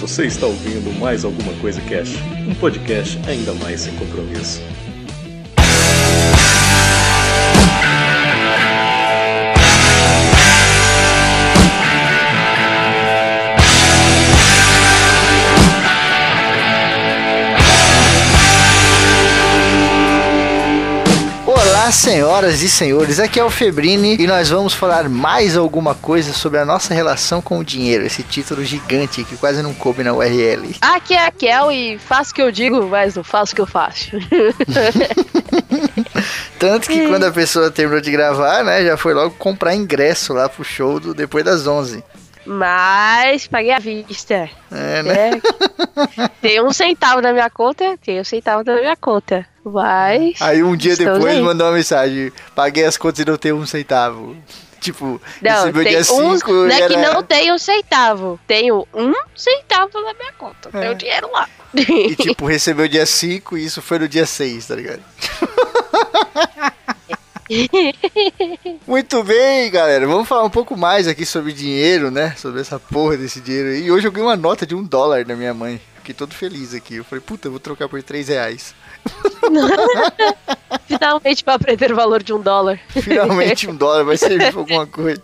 Você 0.00 0.26
está 0.26 0.46
ouvindo 0.46 0.96
mais 1.00 1.24
alguma 1.24 1.52
coisa 1.54 1.80
Cash, 1.80 2.14
um 2.48 2.54
podcast 2.54 3.18
ainda 3.28 3.52
mais 3.54 3.80
sem 3.80 3.92
compromisso. 3.96 4.62
Olá, 21.88 21.92
senhoras 21.94 22.62
e 22.62 22.68
senhores, 22.68 23.18
aqui 23.18 23.40
é 23.40 23.44
o 23.44 23.48
Febrini 23.48 24.14
e 24.20 24.26
nós 24.26 24.50
vamos 24.50 24.74
falar 24.74 25.08
mais 25.08 25.56
alguma 25.56 25.94
coisa 25.94 26.34
sobre 26.34 26.58
a 26.58 26.64
nossa 26.66 26.92
relação 26.92 27.40
com 27.40 27.58
o 27.58 27.64
dinheiro. 27.64 28.04
Esse 28.04 28.22
título 28.22 28.62
gigante 28.62 29.24
que 29.24 29.38
quase 29.38 29.62
não 29.62 29.72
coube 29.72 30.04
na 30.04 30.12
URL. 30.12 30.76
Aqui 30.82 31.14
é 31.14 31.26
a 31.26 31.30
Kel 31.30 31.72
e 31.72 31.98
faço 31.98 32.32
o 32.32 32.34
que 32.34 32.42
eu 32.42 32.52
digo, 32.52 32.86
mas 32.88 33.14
não 33.14 33.24
faço 33.24 33.52
o 33.52 33.56
que 33.56 33.62
eu 33.62 33.66
faço. 33.66 34.10
Tanto 36.60 36.90
que 36.90 37.08
quando 37.08 37.24
a 37.24 37.32
pessoa 37.32 37.70
terminou 37.70 38.02
de 38.02 38.10
gravar, 38.10 38.62
né, 38.62 38.84
já 38.84 38.98
foi 38.98 39.14
logo 39.14 39.30
comprar 39.36 39.74
ingresso 39.74 40.34
lá 40.34 40.46
pro 40.46 40.62
show 40.62 41.00
do 41.00 41.14
depois 41.14 41.42
das 41.42 41.66
11. 41.66 42.04
Mas 42.48 43.46
paguei 43.46 43.72
à 43.72 43.78
vista. 43.78 44.48
É, 44.72 45.02
né? 45.02 45.30
É. 46.16 46.28
Tem 46.40 46.62
um 46.62 46.72
centavo 46.72 47.20
na 47.20 47.32
minha 47.32 47.50
conta, 47.50 47.98
tem 47.98 48.20
um 48.20 48.24
centavo 48.24 48.62
na 48.64 48.76
minha 48.76 48.96
conta. 48.96 49.44
Mas. 49.64 50.40
Aí 50.40 50.62
um 50.62 50.76
dia 50.76 50.96
depois 50.96 51.34
aí. 51.34 51.42
mandou 51.42 51.66
uma 51.66 51.72
mensagem: 51.72 52.32
paguei 52.54 52.84
as 52.84 52.96
contas 52.96 53.18
e 53.18 53.24
não 53.24 53.36
tenho 53.36 53.56
um 53.56 53.66
centavo. 53.66 54.36
Tipo, 54.80 55.20
Não, 55.42 55.50
recebeu 55.50 55.82
tem 55.82 55.92
dia 55.92 56.00
um, 56.00 56.38
5 56.38 56.52
não 56.52 56.66
é 56.68 56.76
que 56.86 56.94
era... 56.94 57.12
não 57.12 57.22
tem 57.22 57.52
um 57.52 57.58
centavo. 57.58 58.40
Tenho 58.46 58.86
um 58.94 59.12
centavo 59.34 60.00
na 60.00 60.14
minha 60.14 60.32
conta. 60.38 60.70
É. 60.72 60.80
Tem 60.80 60.90
o 60.90 60.94
dinheiro 60.94 61.30
lá. 61.32 61.48
E 61.74 62.14
tipo, 62.14 62.46
recebeu 62.46 62.86
dia 62.86 63.04
5 63.04 63.58
e 63.58 63.64
isso 63.64 63.82
foi 63.82 63.98
no 63.98 64.08
dia 64.08 64.24
6, 64.24 64.68
tá 64.68 64.76
ligado? 64.76 65.02
Muito 68.86 69.22
bem, 69.24 69.70
galera. 69.70 70.06
Vamos 70.06 70.28
falar 70.28 70.44
um 70.44 70.50
pouco 70.50 70.76
mais 70.76 71.08
aqui 71.08 71.24
sobre 71.24 71.52
dinheiro, 71.52 72.10
né? 72.10 72.34
Sobre 72.36 72.60
essa 72.60 72.78
porra 72.78 73.16
desse 73.16 73.40
dinheiro 73.40 73.68
aí. 73.70 73.84
E 73.86 73.90
hoje 73.90 74.06
eu 74.06 74.12
ganhei 74.12 74.28
uma 74.28 74.36
nota 74.36 74.66
de 74.66 74.74
um 74.74 74.82
dólar 74.82 75.24
da 75.24 75.34
minha 75.34 75.54
mãe. 75.54 75.80
Fiquei 75.96 76.14
todo 76.14 76.34
feliz 76.34 76.74
aqui. 76.74 76.96
Eu 76.96 77.04
falei, 77.04 77.22
puta, 77.24 77.48
eu 77.48 77.52
vou 77.52 77.60
trocar 77.60 77.88
por 77.88 78.02
3 78.02 78.28
reais. 78.28 78.74
Finalmente 80.86 81.44
pra 81.44 81.54
aprender 81.54 81.92
o 81.92 81.96
valor 81.96 82.22
de 82.22 82.32
um 82.32 82.40
dólar. 82.40 82.78
Finalmente 82.88 83.68
um 83.70 83.74
dólar 83.74 84.04
vai 84.04 84.16
servir 84.16 84.50
pra 84.50 84.60
alguma 84.60 84.86
coisa. 84.86 85.22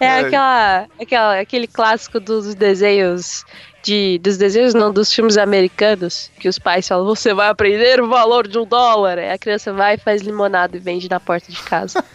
É 0.00 0.08
Ai. 0.08 0.24
aquela, 0.24 0.86
aquela, 1.00 1.40
aquele 1.40 1.66
clássico 1.66 2.20
dos 2.20 2.54
desenhos 2.54 3.44
de. 3.82 4.18
Dos 4.18 4.36
desenhos 4.36 4.74
não, 4.74 4.92
dos 4.92 5.12
filmes 5.12 5.36
americanos, 5.36 6.30
que 6.38 6.48
os 6.48 6.58
pais 6.58 6.86
falam, 6.86 7.04
você 7.04 7.34
vai 7.34 7.48
aprender 7.48 8.00
o 8.00 8.08
valor 8.08 8.46
de 8.46 8.58
um 8.58 8.64
dólar. 8.64 9.18
Aí 9.18 9.30
a 9.30 9.38
criança 9.38 9.72
vai, 9.72 9.98
faz 9.98 10.22
limonada 10.22 10.76
e 10.76 10.80
vende 10.80 11.08
na 11.08 11.20
porta 11.20 11.50
de 11.50 11.62
casa. 11.62 12.02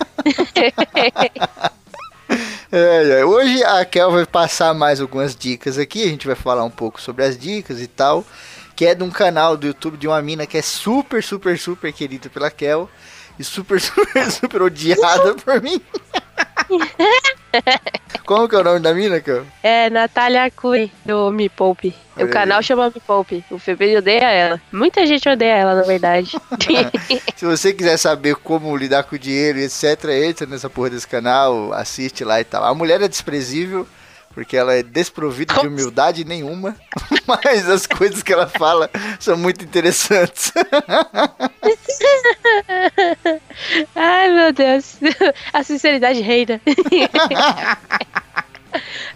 É, 2.70 3.20
é. 3.22 3.26
Hoje 3.26 3.64
a 3.64 3.86
Kel 3.86 4.12
vai 4.12 4.26
passar 4.26 4.74
mais 4.74 5.00
algumas 5.00 5.34
dicas 5.34 5.78
aqui. 5.78 6.04
A 6.04 6.08
gente 6.08 6.28
vai 6.28 6.36
falar 6.36 6.66
um 6.66 6.70
pouco 6.70 7.00
sobre 7.02 7.24
as 7.24 7.38
dicas 7.38 7.82
e 7.82 7.88
tal. 7.88 8.26
Que 8.78 8.86
é 8.86 8.96
de 8.96 9.04
um 9.04 9.10
canal 9.10 9.58
do 9.58 9.66
YouTube 9.66 9.98
de 9.98 10.08
uma 10.08 10.22
mina 10.22 10.46
que 10.46 10.56
é 10.56 10.62
super, 10.62 11.24
super, 11.24 11.58
super 11.58 11.92
querida 11.92 12.30
pela 12.30 12.52
Kel. 12.52 12.88
E 13.40 13.44
super, 13.44 13.82
super, 13.82 14.32
super 14.32 14.62
odiada 14.62 15.34
por 15.34 15.60
mim. 15.62 15.82
Como 18.26 18.48
que 18.48 18.56
é 18.56 18.60
o 18.60 18.64
nome 18.64 18.80
da 18.80 18.94
mina, 18.94 19.20
Kel? 19.20 19.46
É 19.64 19.90
Natália 19.90 20.52
Cui, 20.52 20.92
do 21.04 21.32
Me 21.32 21.50
Poupe. 21.50 21.96
Olha 22.16 22.26
O 22.26 22.30
canal 22.30 22.60
aí. 22.60 22.64
chama 22.64 22.92
Me 22.94 23.02
Poupe. 23.02 23.44
O 23.50 23.58
Febril 23.58 23.98
odeia 23.98 24.30
ela. 24.30 24.62
Muita 24.72 25.08
gente 25.08 25.28
odeia 25.28 25.56
ela, 25.58 25.74
na 25.74 25.82
verdade. 25.84 26.32
Se 27.36 27.46
você 27.46 27.74
quiser 27.74 27.98
saber 27.98 28.36
como 28.36 28.76
lidar 28.78 29.04
com 29.06 29.16
o 29.16 29.20
dinheiro 29.20 29.58
etc, 29.58 30.04
entra 30.24 30.46
nessa 30.46 30.70
porra 30.70 30.92
desse 30.92 31.08
canal, 31.08 31.74
assiste 31.74 32.24
lá 32.24 32.40
e 32.40 32.44
tal. 32.44 32.64
A 32.64 32.76
mulher 32.76 33.02
é 33.02 33.08
desprezível, 33.08 33.88
porque 34.38 34.56
ela 34.56 34.76
é 34.76 34.84
desprovida 34.84 35.56
de 35.56 35.66
humildade 35.66 36.24
nenhuma, 36.24 36.76
mas 37.26 37.68
as 37.68 37.88
coisas 37.88 38.22
que 38.22 38.32
ela 38.32 38.46
fala 38.46 38.88
são 39.20 39.36
muito 39.36 39.66
interessantes. 39.66 40.54
Ai, 43.96 44.30
meu 44.30 44.54
Deus. 44.54 44.98
A 45.52 45.64
sinceridade 45.64 46.22
reina. 46.22 46.62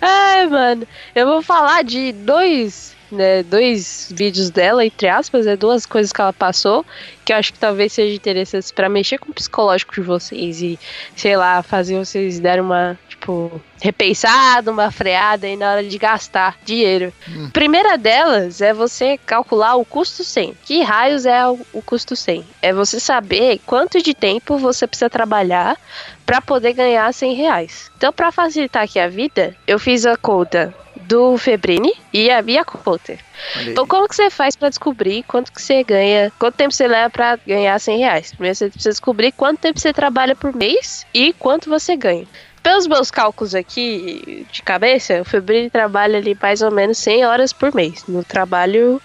Ai, 0.01 0.47
mano. 0.47 0.87
Eu 1.13 1.27
vou 1.27 1.43
falar 1.43 1.83
de 1.83 2.13
dois, 2.13 2.95
né, 3.11 3.43
dois 3.43 4.11
vídeos 4.15 4.49
dela, 4.49 4.85
entre 4.85 5.07
aspas, 5.07 5.45
é 5.47 5.55
duas 5.55 5.85
coisas 5.85 6.11
que 6.11 6.21
ela 6.21 6.33
passou, 6.33 6.85
que 7.23 7.33
eu 7.33 7.37
acho 7.37 7.53
que 7.53 7.59
talvez 7.59 7.93
seja 7.93 8.15
interessantes 8.15 8.71
pra 8.71 8.89
mexer 8.89 9.17
com 9.17 9.31
o 9.31 9.33
psicológico 9.33 9.93
de 9.93 10.01
vocês 10.01 10.61
e, 10.61 10.79
sei 11.15 11.35
lá, 11.35 11.61
fazer 11.61 11.97
vocês 11.97 12.39
darem 12.39 12.61
uma, 12.61 12.97
tipo, 13.07 13.61
repensada, 13.81 14.71
uma 14.71 14.91
freada 14.91 15.47
aí 15.47 15.55
na 15.55 15.71
hora 15.71 15.83
de 15.83 15.97
gastar 15.97 16.57
dinheiro. 16.63 17.13
Primeira 17.53 17.97
delas 17.97 18.61
é 18.61 18.73
você 18.73 19.17
calcular 19.17 19.75
o 19.75 19.85
custo 19.85 20.23
100. 20.23 20.55
Que 20.63 20.81
raios 20.81 21.25
é 21.25 21.47
o, 21.47 21.59
o 21.73 21.81
custo 21.81 22.15
100? 22.15 22.45
É 22.61 22.73
você 22.73 22.99
saber 22.99 23.59
quanto 23.65 24.01
de 24.01 24.13
tempo 24.13 24.57
você 24.57 24.87
precisa 24.87 25.09
trabalhar 25.09 25.77
para 26.25 26.41
poder 26.41 26.73
ganhar 26.73 27.13
100 27.13 27.35
reais. 27.35 27.91
Então, 27.97 28.13
para 28.13 28.31
facilitar 28.31 28.83
aqui 28.83 28.99
a 28.99 29.07
vida, 29.07 29.55
eu 29.67 29.77
fiz 29.77 30.05
a 30.05 30.15
conta 30.15 30.73
do 31.11 31.37
Febrini 31.37 31.93
e 32.13 32.31
a. 32.31 32.37
Olha 32.37 32.99
aí. 33.07 33.19
Então, 33.67 33.85
como 33.85 34.07
que 34.07 34.15
você 34.15 34.29
faz 34.29 34.55
para 34.55 34.69
descobrir 34.69 35.23
quanto 35.23 35.51
que 35.51 35.61
você 35.61 35.83
ganha, 35.83 36.31
quanto 36.39 36.55
tempo 36.55 36.73
você 36.73 36.87
leva 36.87 37.09
para 37.09 37.35
ganhar 37.45 37.77
100 37.77 37.97
reais? 37.97 38.31
Primeiro 38.31 38.55
você 38.55 38.69
precisa 38.69 38.89
descobrir 38.91 39.33
quanto 39.33 39.59
tempo 39.59 39.79
você 39.79 39.91
trabalha 39.91 40.35
por 40.35 40.55
mês 40.55 41.05
e 41.13 41.33
quanto 41.33 41.69
você 41.69 41.97
ganha. 41.97 42.25
Pelos 42.63 42.87
meus 42.87 43.11
cálculos 43.11 43.53
aqui 43.53 44.45
de 44.51 44.61
cabeça, 44.61 45.21
o 45.21 45.25
Febrini 45.25 45.69
trabalha 45.69 46.17
ali 46.17 46.37
mais 46.41 46.61
ou 46.61 46.71
menos 46.71 46.97
100 46.99 47.25
horas 47.25 47.51
por 47.51 47.75
mês 47.75 48.05
no 48.07 48.23
trabalho 48.23 49.01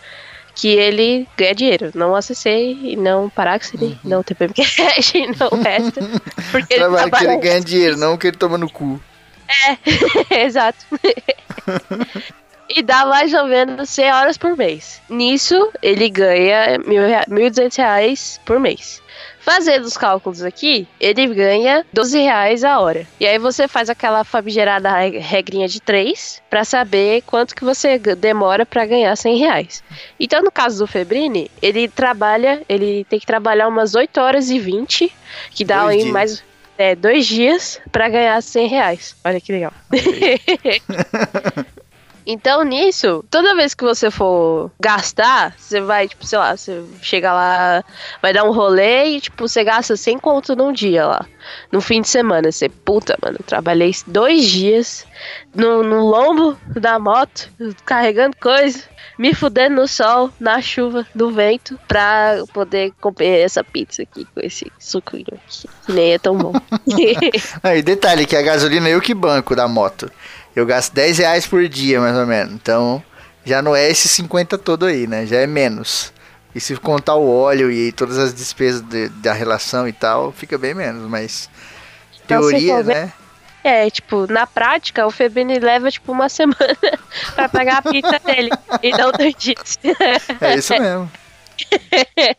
que 0.54 0.68
ele 0.68 1.26
ganha 1.36 1.54
dinheiro. 1.54 1.90
Não 1.94 2.14
acessei 2.14 2.78
e 2.82 2.96
não 2.96 3.28
Paraxine, 3.28 3.98
não 4.04 4.22
TPM 4.22 4.54
Cash, 4.54 5.12
não 5.40 5.60
resto. 5.60 6.00
Porque 6.52 6.74
ele 6.74 6.84
Trabalho 6.84 7.04
que 7.04 7.10
trabalha 7.10 7.32
ele 7.32 7.42
ganha 7.42 7.60
dinheiro, 7.60 7.96
não 7.96 8.16
que 8.16 8.28
ele 8.28 8.36
toma 8.36 8.56
no 8.56 8.70
cu. 8.70 9.00
Exato. 10.30 10.84
e 12.68 12.82
dá 12.82 13.06
mais 13.06 13.32
ou 13.32 13.44
menos 13.46 13.88
100 13.90 14.12
horas 14.12 14.36
por 14.36 14.56
mês. 14.56 15.00
Nisso, 15.08 15.70
ele 15.82 16.08
ganha 16.08 16.78
mil 16.84 17.02
rea- 17.06 17.24
1.200 17.28 17.76
reais 17.76 18.40
por 18.44 18.58
mês. 18.58 19.02
Fazendo 19.40 19.84
os 19.84 19.96
cálculos 19.96 20.42
aqui, 20.42 20.88
ele 20.98 21.24
ganha 21.28 21.86
12 21.92 22.18
reais 22.18 22.64
a 22.64 22.80
hora. 22.80 23.06
E 23.20 23.24
aí 23.26 23.38
você 23.38 23.68
faz 23.68 23.88
aquela 23.88 24.24
famigerada 24.24 24.90
re- 24.98 25.18
regrinha 25.18 25.68
de 25.68 25.80
3 25.80 26.42
para 26.50 26.64
saber 26.64 27.22
quanto 27.24 27.54
que 27.54 27.64
você 27.64 27.96
demora 27.96 28.66
para 28.66 28.84
ganhar 28.84 29.14
100 29.14 29.38
reais. 29.38 29.84
Então, 30.18 30.42
no 30.42 30.50
caso 30.50 30.78
do 30.78 30.86
Febrini, 30.88 31.48
ele 31.62 31.86
trabalha, 31.86 32.60
ele 32.68 33.04
tem 33.08 33.20
que 33.20 33.26
trabalhar 33.26 33.68
umas 33.68 33.94
8 33.94 34.20
horas 34.20 34.50
e 34.50 34.58
20, 34.58 35.12
que 35.52 35.64
dá 35.64 35.86
aí 35.86 36.04
mais 36.06 36.42
é, 36.78 36.94
dois 36.94 37.26
dias 37.26 37.80
para 37.90 38.08
ganhar 38.08 38.40
100 38.40 38.68
reais. 38.68 39.16
Olha 39.24 39.40
que 39.40 39.52
legal. 39.52 39.72
Então, 42.26 42.64
nisso, 42.64 43.24
toda 43.30 43.54
vez 43.54 43.72
que 43.72 43.84
você 43.84 44.10
for 44.10 44.70
gastar, 44.80 45.54
você 45.56 45.80
vai, 45.80 46.08
tipo, 46.08 46.26
sei 46.26 46.38
lá, 46.38 46.56
você 46.56 46.82
chega 47.00 47.32
lá, 47.32 47.84
vai 48.20 48.32
dar 48.32 48.42
um 48.42 48.50
rolê 48.50 49.10
e, 49.10 49.20
tipo, 49.20 49.46
você 49.46 49.62
gasta 49.62 49.96
100 49.96 50.18
conto 50.18 50.56
num 50.56 50.72
dia 50.72 51.06
lá. 51.06 51.24
No 51.70 51.80
fim 51.80 52.00
de 52.00 52.08
semana. 52.08 52.50
Você, 52.50 52.68
puta, 52.68 53.16
mano, 53.22 53.38
trabalhei 53.46 53.92
dois 54.08 54.44
dias 54.46 55.06
no, 55.54 55.84
no 55.84 56.04
lombo 56.04 56.58
da 56.66 56.98
moto, 56.98 57.48
carregando 57.84 58.36
coisa, 58.38 58.82
me 59.18 59.32
fudendo 59.32 59.76
no 59.76 59.88
sol, 59.88 60.30
na 60.40 60.60
chuva, 60.60 61.06
no 61.14 61.30
vento, 61.30 61.78
pra 61.86 62.42
poder 62.52 62.92
comer 63.00 63.40
essa 63.40 63.62
pizza 63.62 64.02
aqui 64.02 64.26
com 64.34 64.40
esse 64.40 64.70
suquinho 64.78 65.24
aqui, 65.32 65.68
que 65.86 65.92
nem 65.92 66.14
é 66.14 66.18
tão 66.18 66.36
bom. 66.36 66.52
Aí, 67.62 67.82
detalhe 67.82 68.26
que 68.26 68.36
a 68.36 68.42
gasolina 68.42 68.88
eu 68.88 69.00
que 69.00 69.14
banco 69.14 69.54
da 69.54 69.68
moto. 69.68 70.10
Eu 70.56 70.64
gasto 70.66 70.92
10 70.94 71.18
reais 71.18 71.46
por 71.46 71.68
dia, 71.68 72.00
mais 72.00 72.16
ou 72.16 72.26
menos. 72.26 72.54
Então, 72.54 73.02
já 73.44 73.60
não 73.60 73.76
é 73.76 73.88
esse 73.90 74.08
50 74.08 74.56
todo 74.56 74.86
aí, 74.86 75.06
né? 75.06 75.26
Já 75.26 75.36
é 75.36 75.46
menos. 75.46 76.12
E 76.54 76.60
se 76.60 76.74
contar 76.76 77.14
o 77.16 77.28
óleo 77.30 77.70
e 77.70 77.92
todas 77.92 78.16
as 78.18 78.32
despesas 78.32 78.80
de- 78.80 79.10
da 79.10 79.34
relação 79.34 79.86
e 79.86 79.92
tal, 79.92 80.32
fica 80.32 80.56
bem 80.56 80.72
menos, 80.74 81.08
mas... 81.08 81.50
Então, 82.24 82.40
Teoria, 82.40 82.82
né? 82.82 83.12
É, 83.62 83.90
tipo, 83.90 84.26
na 84.32 84.46
prática, 84.46 85.06
o 85.06 85.10
Febrini 85.10 85.58
leva, 85.58 85.90
tipo, 85.90 86.10
uma 86.12 86.28
semana 86.30 86.56
pra 87.34 87.48
pagar 87.48 87.78
a 87.78 87.82
pizza 87.82 88.18
dele. 88.24 88.50
E 88.82 88.90
não 88.92 89.12
dois 89.12 89.34
dias. 89.36 89.78
É 90.40 90.54
isso 90.56 90.72
mesmo. 90.72 91.10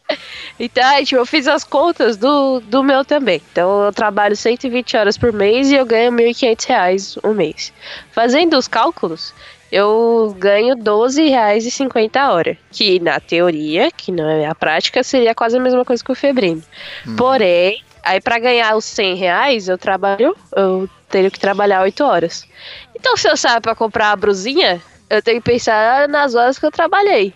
Então, 0.59 0.83
aí, 0.83 1.05
tipo, 1.05 1.21
eu 1.21 1.25
fiz 1.25 1.47
as 1.47 1.63
contas 1.63 2.17
do, 2.17 2.59
do 2.61 2.83
meu 2.83 3.05
também. 3.05 3.41
Então, 3.51 3.85
eu 3.85 3.93
trabalho 3.93 4.35
120 4.35 4.97
horas 4.97 5.15
por 5.15 5.31
mês 5.31 5.69
e 5.69 5.75
eu 5.75 5.85
ganho 5.85 6.11
1.500 6.11 6.65
reais 6.67 7.17
um 7.23 7.33
mês. 7.33 7.71
Fazendo 8.11 8.57
os 8.57 8.67
cálculos, 8.67 9.35
eu 9.71 10.35
ganho 10.39 10.75
R$12,50 10.75 12.15
a 12.15 12.33
hora. 12.33 12.57
Que 12.71 12.99
na 12.99 13.19
teoria, 13.19 13.91
que 13.91 14.11
não 14.11 14.27
é 14.27 14.47
a 14.47 14.55
prática, 14.55 15.03
seria 15.03 15.35
quase 15.35 15.57
a 15.57 15.59
mesma 15.59 15.85
coisa 15.85 16.03
que 16.03 16.11
o 16.11 16.15
Febrino. 16.15 16.63
Hum. 17.05 17.15
Porém, 17.15 17.83
aí 18.03 18.19
para 18.19 18.39
ganhar 18.39 18.75
os 18.75 18.85
100 18.85 19.15
reais, 19.15 19.67
eu 19.67 19.77
trabalho, 19.77 20.35
eu 20.55 20.89
teria 21.09 21.29
que 21.29 21.39
trabalhar 21.39 21.83
8 21.83 22.03
horas. 22.03 22.47
Então, 22.95 23.15
se 23.15 23.29
eu 23.29 23.37
saio 23.37 23.61
para 23.61 23.75
comprar 23.75 24.11
a 24.11 24.15
brusinha, 24.15 24.81
eu 25.07 25.21
tenho 25.21 25.41
que 25.41 25.51
pensar 25.51 26.07
nas 26.07 26.33
horas 26.33 26.57
que 26.57 26.65
eu 26.65 26.71
trabalhei. 26.71 27.33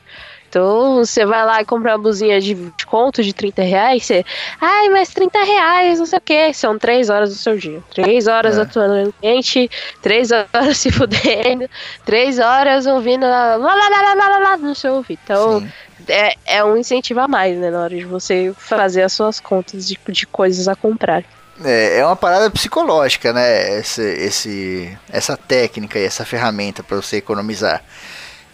Então, 0.52 0.98
você 0.98 1.26
vai 1.26 1.46
lá 1.46 1.62
e 1.62 1.66
compra 1.66 1.94
uma 1.94 1.98
blusinha 1.98 2.42
de 2.42 2.54
desconto 2.54 3.24
de 3.24 3.32
30 3.32 3.62
reais, 3.62 4.04
você. 4.04 4.26
Ai, 4.60 4.90
mas 4.90 5.08
30 5.08 5.42
reais, 5.46 5.98
não 5.98 6.06
sei 6.06 6.20
o 6.20 6.22
que. 6.22 6.54
São 6.54 6.78
3 6.78 7.10
horas 7.10 7.30
do 7.30 7.36
seu 7.36 7.56
dia. 7.56 7.82
3 7.96 8.28
horas 8.28 8.58
é. 8.60 8.62
atuando 8.64 9.06
no 9.06 9.14
cliente, 9.14 9.72
3 10.02 10.30
horas 10.32 10.76
se 10.78 10.92
fudendo, 10.92 11.70
3 12.04 12.40
horas 12.40 12.86
ouvindo 12.86 13.26
lá, 13.26 13.56
lá, 13.56 13.76
lá, 13.76 13.90
lá, 13.90 14.14
lá, 14.14 14.28
lá, 14.28 14.38
lá 14.40 14.58
no 14.58 14.76
seu 14.76 14.96
ouvido. 14.96 15.22
Então, 15.24 15.66
é, 16.10 16.36
é 16.46 16.64
um 16.66 16.76
incentivo 16.76 17.22
a 17.22 17.30
mais, 17.30 17.58
né? 17.58 17.72
Na 17.72 17.84
hora 17.84 17.96
de 17.96 18.04
você 18.04 18.54
fazer 18.58 19.04
as 19.04 19.14
suas 19.14 19.40
contas 19.40 19.88
de, 19.88 19.98
de 20.10 20.28
coisas 20.28 20.68
a 20.68 20.76
comprar. 20.76 21.24
É, 21.64 22.00
é 22.00 22.06
uma 22.06 22.18
parada 22.18 22.52
psicológica, 22.52 23.32
né? 23.32 23.80
Esse, 23.80 24.02
esse, 24.02 24.98
essa 25.10 25.38
técnica 25.38 25.98
e 25.98 26.04
essa 26.04 26.26
ferramenta 26.26 26.84
para 26.84 26.98
você 26.98 27.18
economizar. 27.18 27.82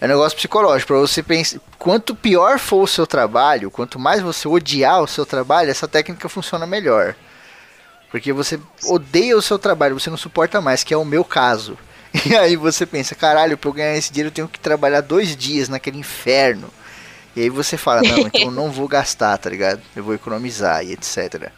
É 0.00 0.04
um 0.04 0.08
negócio 0.08 0.36
psicológico, 0.36 0.92
para 0.92 1.00
você 1.00 1.22
pensar. 1.22 1.58
Quanto 1.78 2.14
pior 2.14 2.58
for 2.58 2.82
o 2.82 2.86
seu 2.86 3.06
trabalho, 3.06 3.70
quanto 3.70 3.98
mais 3.98 4.22
você 4.22 4.46
odiar 4.46 5.02
o 5.02 5.08
seu 5.08 5.26
trabalho, 5.26 5.70
essa 5.70 5.88
técnica 5.88 6.28
funciona 6.28 6.66
melhor. 6.66 7.16
Porque 8.10 8.32
você 8.32 8.58
odeia 8.84 9.36
o 9.36 9.42
seu 9.42 9.58
trabalho, 9.58 9.98
você 9.98 10.08
não 10.08 10.16
suporta 10.16 10.60
mais, 10.60 10.84
que 10.84 10.94
é 10.94 10.96
o 10.96 11.04
meu 11.04 11.24
caso. 11.24 11.76
E 12.24 12.34
aí 12.34 12.56
você 12.56 12.86
pensa, 12.86 13.14
caralho, 13.14 13.58
pra 13.58 13.68
eu 13.68 13.74
ganhar 13.74 13.96
esse 13.96 14.10
dinheiro 14.10 14.28
eu 14.28 14.34
tenho 14.34 14.48
que 14.48 14.58
trabalhar 14.58 15.02
dois 15.02 15.36
dias 15.36 15.68
naquele 15.68 15.98
inferno. 15.98 16.70
E 17.36 17.42
aí 17.42 17.50
você 17.50 17.76
fala, 17.76 18.00
não, 18.02 18.20
então 18.20 18.40
eu 18.40 18.50
não 18.50 18.72
vou 18.72 18.88
gastar, 18.88 19.36
tá 19.36 19.50
ligado? 19.50 19.80
Eu 19.94 20.02
vou 20.02 20.14
economizar 20.14 20.82
e 20.84 20.92
etc. 20.92 21.50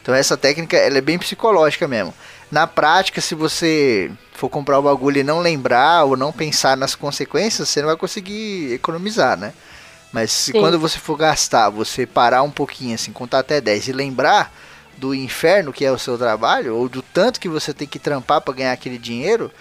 Então 0.00 0.14
essa 0.14 0.36
técnica 0.36 0.78
ela 0.78 0.96
é 0.96 1.02
bem 1.02 1.18
psicológica 1.18 1.86
mesmo. 1.86 2.14
Na 2.50 2.66
prática, 2.66 3.20
se 3.20 3.34
você 3.34 4.10
for 4.32 4.48
comprar 4.48 4.78
o 4.78 4.82
bagulho 4.82 5.18
e 5.18 5.24
não 5.24 5.40
lembrar 5.40 6.04
ou 6.04 6.16
não 6.16 6.32
pensar 6.32 6.76
nas 6.76 6.94
consequências, 6.94 7.68
você 7.68 7.80
não 7.80 7.88
vai 7.88 7.96
conseguir 7.96 8.72
economizar, 8.72 9.36
né? 9.36 9.52
Mas 10.12 10.32
se 10.32 10.52
quando 10.52 10.78
você 10.78 10.98
for 10.98 11.16
gastar, 11.16 11.68
você 11.68 12.06
parar 12.06 12.42
um 12.42 12.50
pouquinho, 12.50 12.94
assim, 12.94 13.12
contar 13.12 13.40
até 13.40 13.60
10 13.60 13.88
e 13.88 13.92
lembrar 13.92 14.52
do 14.96 15.14
inferno 15.14 15.72
que 15.72 15.84
é 15.84 15.92
o 15.92 15.98
seu 15.98 16.16
trabalho, 16.16 16.74
ou 16.74 16.88
do 16.88 17.02
tanto 17.02 17.38
que 17.38 17.48
você 17.48 17.74
tem 17.74 17.86
que 17.86 17.98
trampar 17.98 18.40
para 18.40 18.54
ganhar 18.54 18.72
aquele 18.72 18.98
dinheiro, 18.98 19.52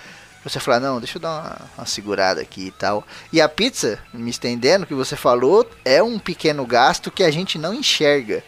você 0.43 0.59
falar, 0.59 0.79
não, 0.79 0.99
deixa 0.99 1.17
eu 1.17 1.21
dar 1.21 1.29
uma, 1.29 1.61
uma, 1.77 1.85
segurada 1.85 2.41
aqui 2.41 2.67
e 2.67 2.71
tal. 2.71 3.05
E 3.31 3.41
a 3.41 3.49
pizza, 3.49 3.99
me 4.13 4.29
estendendo, 4.29 4.85
que 4.85 4.93
você 4.93 5.15
falou, 5.15 5.69
é 5.83 6.01
um 6.01 6.17
pequeno 6.17 6.65
gasto 6.65 7.11
que 7.11 7.23
a 7.23 7.31
gente 7.31 7.57
não 7.57 7.73
enxerga. 7.73 8.43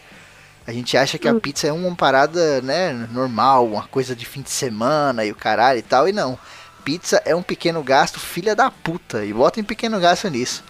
A 0.70 0.72
gente 0.72 0.96
acha 0.96 1.18
que 1.18 1.26
a 1.26 1.32
hum. 1.32 1.40
pizza 1.40 1.66
é 1.66 1.72
uma 1.72 1.96
parada, 1.96 2.62
né, 2.62 2.92
normal, 3.10 3.66
uma 3.66 3.88
coisa 3.88 4.14
de 4.14 4.24
fim 4.24 4.40
de 4.40 4.50
semana 4.50 5.24
e 5.24 5.32
o 5.32 5.34
caralho 5.34 5.80
e 5.80 5.82
tal, 5.82 6.08
e 6.08 6.12
não. 6.12 6.38
Pizza 6.84 7.20
é 7.24 7.34
um 7.34 7.42
pequeno 7.42 7.82
gasto, 7.82 8.20
filha 8.20 8.54
da 8.54 8.70
puta, 8.70 9.24
e 9.24 9.32
bota 9.32 9.58
em 9.58 9.64
pequeno 9.64 9.98
gasto 9.98 10.30
nisso. 10.30 10.62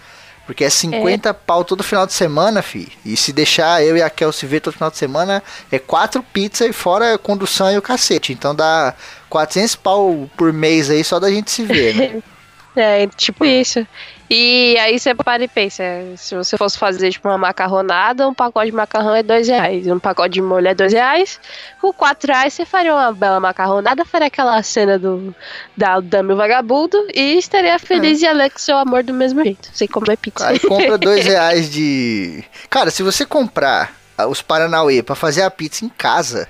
Porque 0.47 0.65
é 0.65 0.71
50 0.71 1.29
é. 1.29 1.33
pau 1.35 1.63
todo 1.65 1.83
final 1.83 2.07
de 2.07 2.15
semana, 2.15 2.63
fi. 2.63 2.91
E 3.05 3.15
se 3.15 3.31
deixar 3.31 3.85
eu 3.85 3.95
e 3.95 4.03
a 4.03 4.09
Kel 4.09 4.33
se 4.33 4.47
ver 4.47 4.61
todo 4.61 4.73
final 4.73 4.91
de 4.91 4.97
semana, 4.97 5.43
é 5.71 5.79
quatro 5.79 6.23
pizzas 6.23 6.71
e 6.71 6.73
fora 6.73 7.15
a 7.15 7.19
condução 7.19 7.71
e 7.71 7.77
o 7.77 7.83
cacete. 7.83 8.33
Então 8.33 8.55
dá 8.55 8.95
400 9.29 9.77
pau 9.77 10.31
por 10.35 10.51
mês 10.51 10.89
aí 10.89 11.05
só 11.05 11.21
da 11.21 11.31
gente 11.31 11.51
se 11.51 11.63
ver, 11.63 11.95
né? 11.95 12.23
É, 12.75 13.07
tipo 13.09 13.45
isso. 13.45 13.85
E 14.33 14.79
aí 14.79 14.97
você 14.97 15.13
para 15.13 15.43
e 15.43 15.49
pensa, 15.49 15.83
se 16.17 16.37
você 16.37 16.57
fosse 16.57 16.79
fazer 16.79 17.11
tipo 17.11 17.29
uma 17.29 17.37
macarronada, 17.37 18.29
um 18.29 18.33
pacote 18.33 18.67
de 18.71 18.77
macarrão 18.77 19.13
é 19.13 19.25
dois 19.25 19.49
reais, 19.49 19.89
um 19.89 19.99
pacote 19.99 20.35
de 20.35 20.41
molho 20.41 20.69
é 20.69 20.75
dois 20.75 20.93
reais, 20.93 21.41
com 21.81 21.93
quatro 21.93 22.33
reais 22.33 22.55
você 22.55 22.65
faria 22.65 22.95
uma 22.95 23.13
bela 23.13 23.41
macarronada, 23.41 24.05
faria 24.05 24.29
aquela 24.29 24.63
cena 24.63 24.97
do 24.97 25.35
da 25.77 25.99
Dame 25.99 26.33
Vagabundo 26.35 26.97
e 27.13 27.39
estaria 27.39 27.77
feliz 27.81 28.23
é. 28.23 28.27
e 28.27 28.29
alegre 28.29 28.53
com 28.53 28.61
seu 28.61 28.79
amor 28.79 29.03
do 29.03 29.13
mesmo 29.13 29.43
jeito, 29.43 29.69
sem 29.73 29.89
comer 29.89 30.17
pizza. 30.17 30.47
Aí 30.47 30.61
compra 30.61 30.97
dois 30.99 31.27
reais 31.27 31.69
de... 31.69 32.45
Cara, 32.69 32.93
se 32.93 33.03
você 33.03 33.27
comprar 33.27 33.97
os 34.29 34.41
Paranauê 34.41 35.03
para 35.03 35.17
fazer 35.17 35.43
a 35.43 35.51
pizza 35.51 35.85
em 35.85 35.89
casa 35.89 36.49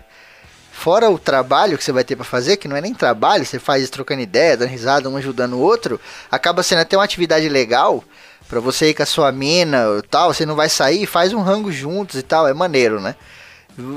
Fora 0.81 1.11
o 1.11 1.19
trabalho 1.19 1.77
que 1.77 1.85
você 1.85 1.93
vai 1.93 2.03
ter 2.03 2.17
para 2.17 2.25
fazer, 2.25 2.57
que 2.57 2.67
não 2.67 2.75
é 2.75 2.81
nem 2.81 2.95
trabalho, 2.95 3.45
você 3.45 3.59
faz 3.59 3.91
trocando 3.91 4.23
ideia, 4.23 4.57
dando 4.57 4.71
risada, 4.71 5.11
um 5.11 5.17
ajudando 5.19 5.53
o 5.53 5.61
outro, 5.61 6.01
acaba 6.31 6.63
sendo 6.63 6.79
até 6.79 6.97
uma 6.97 7.05
atividade 7.05 7.47
legal 7.51 8.03
para 8.49 8.61
você 8.61 8.89
ir 8.89 8.95
com 8.95 9.03
a 9.03 9.07
sua 9.07 9.31
mina 9.31 9.85
e 9.99 10.09
tal, 10.09 10.33
você 10.33 10.47
não 10.47 10.57
vai 10.57 10.71
sair, 10.71 11.05
faz 11.05 11.35
um 11.35 11.43
rango 11.43 11.71
juntos 11.71 12.19
e 12.19 12.23
tal, 12.23 12.49
é 12.49 12.55
maneiro, 12.55 12.99
né? 12.99 13.15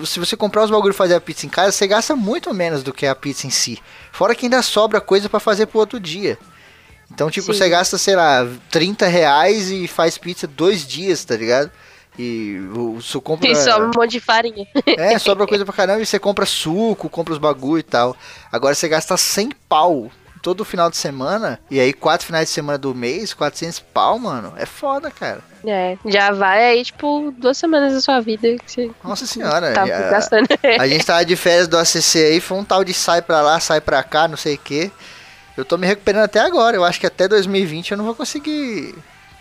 Se 0.05 0.19
você 0.19 0.35
comprar 0.35 0.65
os 0.65 0.71
bagulho 0.71 0.91
e 0.91 0.93
fazer 0.93 1.15
a 1.15 1.21
pizza 1.21 1.45
em 1.45 1.49
casa, 1.49 1.71
você 1.71 1.87
gasta 1.87 2.17
muito 2.17 2.53
menos 2.53 2.83
do 2.83 2.91
que 2.91 3.05
a 3.05 3.15
pizza 3.15 3.47
em 3.47 3.49
si. 3.49 3.81
Fora 4.11 4.35
que 4.35 4.47
ainda 4.47 4.61
sobra 4.61 4.99
coisa 4.99 5.29
para 5.29 5.39
fazer 5.39 5.67
pro 5.67 5.79
outro 5.79 6.01
dia. 6.01 6.37
Então, 7.09 7.31
tipo, 7.31 7.45
Sim. 7.53 7.59
você 7.59 7.69
gasta, 7.69 7.97
sei 7.97 8.17
lá, 8.17 8.45
30 8.69 9.07
reais 9.07 9.71
e 9.71 9.87
faz 9.87 10.17
pizza 10.17 10.47
dois 10.47 10.85
dias, 10.85 11.23
tá 11.23 11.37
ligado? 11.37 11.71
E 12.17 12.59
você 12.69 13.19
compra. 13.19 13.49
E 13.49 13.55
sobra 13.55 13.87
um 13.87 13.91
monte 13.95 14.11
de 14.11 14.19
farinha. 14.19 14.67
É, 14.85 15.17
sobra 15.17 15.47
coisa 15.47 15.65
pra 15.65 15.73
caramba 15.73 16.01
e 16.01 16.05
você 16.05 16.19
compra 16.19 16.45
suco, 16.45 17.09
compra 17.09 17.33
os 17.33 17.39
bagulho 17.39 17.79
e 17.79 17.83
tal. 17.83 18.15
Agora 18.51 18.75
você 18.75 18.87
gasta 18.87 19.17
100 19.17 19.49
pau 19.67 20.11
todo 20.43 20.65
final 20.65 20.89
de 20.89 20.97
semana, 20.97 21.57
e 21.71 21.79
aí 21.79 21.93
quatro 21.93 22.27
finais 22.27 22.49
de 22.49 22.53
semana 22.53 22.77
do 22.77 22.93
mês, 22.93 23.33
400 23.33 23.79
pau, 23.79 24.19
mano, 24.19 24.53
é 24.57 24.65
foda, 24.65 25.09
cara. 25.09 25.39
É, 25.65 25.97
já 26.05 26.33
vai 26.33 26.65
aí, 26.65 26.83
tipo, 26.83 27.33
duas 27.37 27.57
semanas 27.57 27.93
da 27.93 28.01
sua 28.01 28.19
vida 28.19 28.57
que 28.57 28.69
você 28.69 28.91
Nossa 29.01 29.25
senhora, 29.25 29.71
tá 29.71 29.83
a, 29.83 29.85
gastando. 29.85 30.45
a 30.77 30.85
gente 30.85 31.05
tava 31.05 31.23
de 31.23 31.37
férias 31.37 31.69
do 31.69 31.77
ACC 31.77 32.17
aí, 32.17 32.41
foi 32.41 32.57
um 32.57 32.65
tal 32.65 32.83
de 32.83 32.93
sai 32.93 33.21
pra 33.21 33.41
lá, 33.41 33.57
sai 33.61 33.79
pra 33.79 34.03
cá, 34.03 34.27
não 34.27 34.35
sei 34.35 34.55
o 34.55 34.57
que. 34.57 34.91
Eu 35.55 35.63
tô 35.63 35.77
me 35.77 35.87
recuperando 35.87 36.25
até 36.25 36.41
agora, 36.41 36.75
eu 36.75 36.83
acho 36.83 36.99
que 36.99 37.07
até 37.07 37.25
2020 37.25 37.91
eu 37.91 37.97
não 37.97 38.05
vou 38.05 38.13
conseguir 38.13 38.93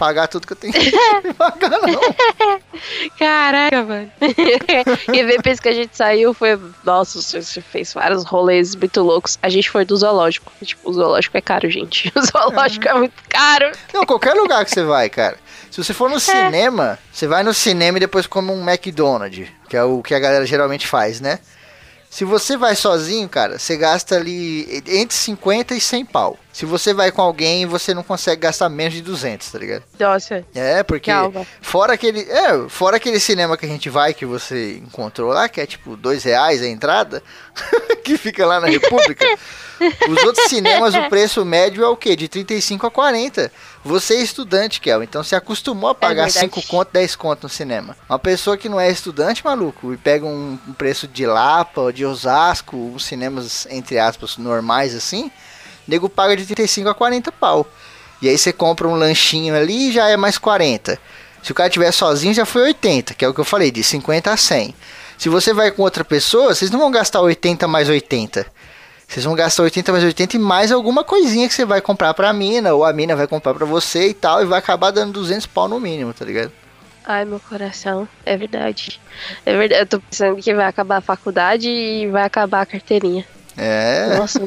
pagar 0.02 0.26
tudo 0.26 0.48
que 0.48 0.52
eu 0.52 0.56
tenho 0.56 0.72
que 0.74 0.90
pagar, 1.34 1.70
não. 1.70 2.58
Caraca, 3.16 3.84
mano. 3.84 4.10
e 5.14 5.24
depois 5.24 5.60
que 5.60 5.68
a 5.68 5.72
gente 5.72 5.96
saiu, 5.96 6.34
foi. 6.34 6.58
Nossa, 6.82 7.22
você 7.22 7.60
fez 7.60 7.92
vários 7.92 8.24
rolês 8.24 8.74
muito 8.74 9.00
loucos. 9.00 9.38
A 9.40 9.48
gente 9.48 9.70
foi 9.70 9.84
do 9.84 9.96
zoológico. 9.96 10.50
Tipo, 10.64 10.90
o 10.90 10.92
zoológico 10.92 11.36
é 11.36 11.40
caro, 11.40 11.70
gente. 11.70 12.12
O 12.16 12.20
zoológico 12.20 12.88
é, 12.88 12.90
é 12.90 12.94
muito 12.94 13.22
caro. 13.28 13.70
Não, 13.94 14.04
qualquer 14.04 14.34
lugar 14.34 14.64
que 14.64 14.72
você 14.72 14.82
vai, 14.82 15.08
cara. 15.08 15.36
Se 15.70 15.82
você 15.82 15.94
for 15.94 16.10
no 16.10 16.16
é. 16.16 16.20
cinema, 16.20 16.98
você 17.12 17.28
vai 17.28 17.44
no 17.44 17.54
cinema 17.54 17.98
e 17.98 18.00
depois 18.00 18.26
come 18.26 18.50
um 18.50 18.68
McDonald's, 18.68 19.48
que 19.68 19.76
é 19.76 19.84
o 19.84 20.02
que 20.02 20.16
a 20.16 20.18
galera 20.18 20.44
geralmente 20.44 20.84
faz, 20.84 21.20
né? 21.20 21.38
Se 22.12 22.26
você 22.26 22.58
vai 22.58 22.76
sozinho, 22.76 23.26
cara, 23.26 23.58
você 23.58 23.74
gasta 23.74 24.16
ali 24.16 24.82
entre 24.86 25.16
50 25.16 25.74
e 25.74 25.80
100 25.80 26.04
pau. 26.04 26.38
Se 26.52 26.66
você 26.66 26.92
vai 26.92 27.10
com 27.10 27.22
alguém, 27.22 27.64
você 27.64 27.94
não 27.94 28.02
consegue 28.02 28.42
gastar 28.42 28.68
menos 28.68 28.92
de 28.92 29.00
200, 29.00 29.50
tá 29.50 29.58
ligado? 29.58 29.82
Nossa. 29.98 30.44
É, 30.54 30.82
porque 30.82 31.10
Calma. 31.10 31.46
fora 31.62 31.94
aquele, 31.94 32.20
é, 32.30 32.68
fora 32.68 32.98
aquele 32.98 33.18
cinema 33.18 33.56
que 33.56 33.64
a 33.64 33.68
gente 33.68 33.88
vai 33.88 34.12
que 34.12 34.26
você 34.26 34.74
encontrou 34.74 35.30
lá, 35.30 35.48
que 35.48 35.58
é 35.58 35.64
tipo 35.64 35.96
dois 35.96 36.22
reais 36.22 36.60
a 36.60 36.68
entrada, 36.68 37.22
que 38.04 38.18
fica 38.18 38.44
lá 38.44 38.60
na 38.60 38.66
República. 38.66 39.24
Os 40.08 40.24
outros 40.24 40.48
cinemas, 40.48 40.94
o 40.94 41.02
preço 41.10 41.44
médio 41.44 41.84
é 41.84 41.88
o 41.88 41.96
quê? 41.96 42.14
De 42.14 42.28
35 42.28 42.86
a 42.86 42.90
40. 42.90 43.50
Você 43.84 44.14
é 44.14 44.22
estudante, 44.22 44.80
Kel, 44.80 45.02
então 45.02 45.22
se 45.24 45.34
acostumou 45.34 45.90
a 45.90 45.94
pagar 45.94 46.28
é 46.28 46.30
5 46.30 46.62
conto, 46.66 46.92
10 46.92 47.16
conto 47.16 47.42
no 47.44 47.48
cinema. 47.48 47.96
Uma 48.08 48.18
pessoa 48.18 48.56
que 48.56 48.68
não 48.68 48.78
é 48.78 48.90
estudante, 48.90 49.44
maluco, 49.44 49.92
e 49.92 49.96
pega 49.96 50.24
um, 50.24 50.58
preço 50.78 51.08
de 51.08 51.26
Lapa, 51.26 51.92
de 51.92 52.04
Osasco, 52.04 52.92
os 52.94 53.04
cinemas, 53.04 53.66
entre 53.70 53.98
aspas, 53.98 54.36
normais 54.36 54.94
assim, 54.94 55.30
nego 55.86 56.08
paga 56.08 56.36
de 56.36 56.46
35 56.46 56.88
a 56.88 56.94
40 56.94 57.32
pau. 57.32 57.66
E 58.20 58.28
aí 58.28 58.38
você 58.38 58.52
compra 58.52 58.86
um 58.86 58.94
lanchinho 58.94 59.54
ali 59.54 59.88
e 59.88 59.92
já 59.92 60.08
é 60.08 60.16
mais 60.16 60.38
40. 60.38 60.98
Se 61.42 61.50
o 61.50 61.54
cara 61.54 61.68
tiver 61.68 61.90
sozinho, 61.90 62.32
já 62.32 62.46
foi 62.46 62.62
80, 62.62 63.14
que 63.14 63.24
é 63.24 63.28
o 63.28 63.34
que 63.34 63.40
eu 63.40 63.44
falei, 63.44 63.72
de 63.72 63.82
50 63.82 64.30
a 64.30 64.36
100. 64.36 64.74
Se 65.18 65.28
você 65.28 65.52
vai 65.52 65.70
com 65.72 65.82
outra 65.82 66.04
pessoa, 66.04 66.54
vocês 66.54 66.70
não 66.70 66.78
vão 66.78 66.90
gastar 66.90 67.20
80 67.20 67.66
mais 67.66 67.88
80. 67.88 68.46
Vocês 69.12 69.26
vão 69.26 69.34
gastar 69.34 69.64
80 69.64 69.92
mais 69.92 70.04
80 70.04 70.36
e 70.36 70.38
mais 70.38 70.72
alguma 70.72 71.04
coisinha 71.04 71.46
que 71.46 71.52
você 71.52 71.66
vai 71.66 71.82
comprar 71.82 72.14
pra 72.14 72.32
mina, 72.32 72.72
ou 72.72 72.82
a 72.82 72.94
mina 72.94 73.14
vai 73.14 73.26
comprar 73.26 73.52
pra 73.52 73.66
você 73.66 74.08
e 74.08 74.14
tal, 74.14 74.40
e 74.40 74.46
vai 74.46 74.58
acabar 74.58 74.90
dando 74.90 75.12
200 75.12 75.44
pau 75.44 75.68
no 75.68 75.78
mínimo, 75.78 76.14
tá 76.14 76.24
ligado? 76.24 76.50
Ai, 77.04 77.26
meu 77.26 77.38
coração, 77.38 78.08
é 78.24 78.38
verdade. 78.38 78.98
É 79.44 79.54
verdade, 79.54 79.82
eu 79.82 79.86
tô 79.86 80.00
pensando 80.00 80.40
que 80.40 80.54
vai 80.54 80.64
acabar 80.64 80.96
a 80.96 81.02
faculdade 81.02 81.68
e 81.68 82.08
vai 82.08 82.22
acabar 82.22 82.62
a 82.62 82.66
carteirinha. 82.66 83.26
É. 83.56 84.16
Nossa. 84.16 84.40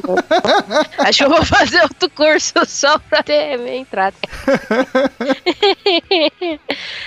Acho 0.98 1.18
que 1.18 1.24
eu 1.24 1.30
vou 1.30 1.44
fazer 1.44 1.82
outro 1.82 2.10
curso 2.10 2.52
só 2.66 2.98
pra 2.98 3.22
ter 3.22 3.58
minha 3.58 3.76
entrada. 3.76 4.16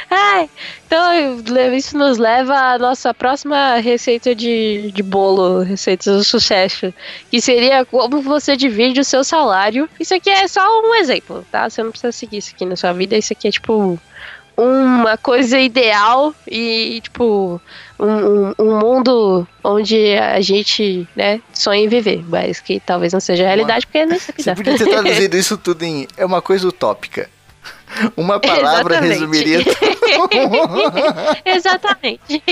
Ai, 0.10 0.50
então 0.86 1.42
isso 1.74 1.98
nos 1.98 2.18
leva 2.18 2.56
à 2.56 2.78
nossa 2.78 3.14
próxima 3.14 3.76
receita 3.76 4.34
de, 4.34 4.92
de 4.94 5.04
bolo, 5.04 5.62
receita 5.62 6.12
do 6.12 6.24
sucesso, 6.24 6.94
que 7.30 7.42
seria 7.42 7.86
como 7.86 8.22
você 8.22 8.56
divide 8.56 9.00
o 9.00 9.06
seu 9.06 9.24
salário. 9.24 9.90
Isso 10.00 10.16
aqui 10.16 10.30
é 10.30 10.48
só 10.48 10.62
um 10.82 10.96
exemplo, 10.96 11.46
tá? 11.52 11.70
Você 11.70 11.84
não 11.84 11.92
precisa 11.92 12.12
seguir 12.12 12.38
isso 12.38 12.54
aqui 12.56 12.66
na 12.66 12.76
sua 12.76 12.94
vida, 12.94 13.18
isso 13.18 13.34
aqui 13.34 13.48
é 13.48 13.52
tipo 13.52 14.00
uma 14.60 15.18
coisa 15.18 15.58
ideal 15.58 16.36
e, 16.46 17.00
tipo, 17.02 17.62
um, 18.00 18.54
um, 18.58 18.80
mundo 18.80 19.48
onde 19.64 20.18
a 20.18 20.40
gente, 20.42 21.08
né, 21.16 21.42
sonha 21.54 21.84
em 21.84 21.88
viver, 21.88 22.24
mas 22.28 22.60
que 22.60 22.80
talvez 22.80 23.12
não 23.12 23.20
seja 23.20 23.44
a 23.44 23.48
realidade, 23.48 23.86
porque 23.86 24.06
não 24.06 24.14
é 24.14 24.18
isso 24.18 24.32
aqui 24.32 24.44
Você 24.44 24.56
podia 24.56 24.78
ter 24.78 24.88
traduzido 24.90 25.38
isso 25.38 25.58
tudo 25.58 25.84
em. 25.84 26.08
É 26.18 26.26
uma 26.26 26.42
coisa 26.42 26.68
utópica. 26.68 27.30
Uma 28.18 28.40
palavra 28.40 28.96
Exatamente. 28.96 29.14
resumiria 29.14 29.60
Exatamente. 31.46 32.44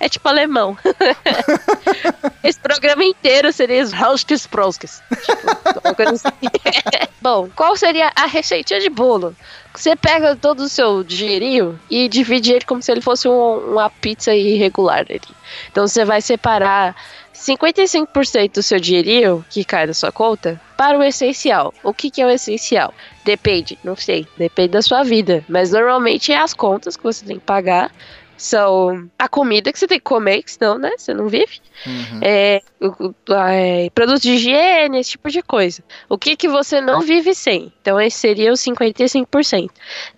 É 0.00 0.08
tipo 0.08 0.28
alemão. 0.28 0.76
Esse 2.42 2.58
programa 2.58 3.04
inteiro 3.04 3.52
seria 3.52 3.82
os 3.82 3.92
Hauskes 3.92 4.46
Proskes. 4.46 5.02
Tipo, 5.10 6.02
assim. 6.02 6.28
Bom, 7.20 7.48
qual 7.54 7.76
seria 7.76 8.10
a 8.16 8.26
receitinha 8.26 8.80
de 8.80 8.88
bolo? 8.90 9.34
Você 9.74 9.96
pega 9.96 10.36
todo 10.36 10.60
o 10.60 10.68
seu 10.68 11.02
dinheirinho 11.02 11.78
e 11.90 12.08
divide 12.08 12.52
ele 12.52 12.64
como 12.64 12.82
se 12.82 12.92
ele 12.92 13.00
fosse 13.00 13.26
um- 13.28 13.72
uma 13.72 13.88
pizza 13.88 14.34
irregular. 14.34 14.98
ali. 15.08 15.20
Então 15.70 15.86
você 15.86 16.04
vai 16.04 16.20
separar 16.20 16.94
55% 17.42 18.54
do 18.54 18.62
seu 18.62 18.78
dinheirinho 18.78 19.44
que 19.50 19.64
cai 19.64 19.86
da 19.86 19.92
sua 19.92 20.12
conta 20.12 20.60
para 20.76 20.96
o 20.96 21.02
essencial. 21.02 21.74
O 21.82 21.92
que, 21.92 22.08
que 22.08 22.22
é 22.22 22.26
o 22.26 22.30
essencial? 22.30 22.94
Depende, 23.24 23.76
não 23.82 23.96
sei, 23.96 24.26
depende 24.38 24.70
da 24.70 24.82
sua 24.82 25.02
vida. 25.02 25.44
Mas 25.48 25.72
normalmente 25.72 26.32
é 26.32 26.38
as 26.38 26.54
contas 26.54 26.96
que 26.96 27.02
você 27.02 27.24
tem 27.24 27.38
que 27.38 27.44
pagar. 27.44 27.90
São 28.42 29.08
a 29.16 29.28
comida 29.28 29.72
que 29.72 29.78
você 29.78 29.86
tem 29.86 29.98
que 29.98 30.04
comer, 30.04 30.42
que 30.42 30.50
senão, 30.50 30.76
né, 30.76 30.90
você 30.98 31.14
não 31.14 31.28
vive. 31.28 31.60
Uhum. 31.86 32.18
É, 32.20 32.60
é, 33.50 33.90
produtos 33.94 34.20
de 34.20 34.32
higiene, 34.32 34.98
esse 34.98 35.10
tipo 35.10 35.30
de 35.30 35.42
coisa. 35.42 35.80
O 36.08 36.18
que, 36.18 36.34
que 36.34 36.48
você 36.48 36.80
não 36.80 37.00
vive 37.02 37.36
sem? 37.36 37.72
Então, 37.80 38.00
esse 38.00 38.18
seria 38.18 38.52
os 38.52 38.60
55%. 38.60 39.70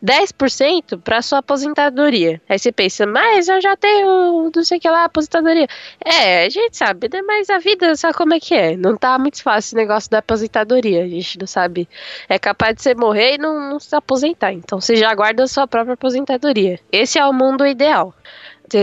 10% 0.03 0.99
para 1.03 1.21
sua 1.21 1.41
aposentadoria. 1.41 2.41
Aí 2.49 2.59
você 2.59 2.73
pensa, 2.73 3.05
mas 3.07 3.47
eu 3.49 3.61
já 3.61 3.77
tenho 3.77 4.51
não 4.55 4.65
sei 4.65 4.79
o 4.79 4.81
que 4.81 4.89
lá, 4.89 5.05
aposentadoria. 5.05 5.69
É, 6.03 6.47
a 6.47 6.49
gente 6.49 6.79
sabe, 6.79 7.11
né? 7.13 7.21
Mas 7.21 7.51
a 7.51 7.59
vida, 7.59 7.95
sabe 7.95 8.15
como 8.15 8.33
é 8.33 8.41
que 8.41 8.55
é? 8.55 8.75
Não 8.75 8.97
tá 8.97 9.19
muito 9.19 9.43
fácil 9.43 9.69
esse 9.69 9.77
negócio 9.77 10.11
da 10.11 10.19
aposentadoria. 10.19 11.05
A 11.05 11.09
gente 11.09 11.39
não 11.39 11.47
sabe. 11.47 11.87
É 12.27 12.39
capaz 12.39 12.75
de 12.77 12.83
você 12.83 12.95
morrer 12.95 13.35
e 13.35 13.39
não, 13.39 13.71
não 13.71 13.79
se 13.79 13.95
aposentar. 13.95 14.53
Então, 14.53 14.81
você 14.81 14.97
já 14.97 15.15
guarda 15.15 15.43
a 15.45 15.47
sua 15.47 15.67
própria 15.67 15.93
aposentadoria. 15.93 16.81
Esse 16.91 17.19
é 17.19 17.27
o 17.27 17.33
mundo 17.35 17.67
ideal 17.67 17.85
de- 17.95 18.14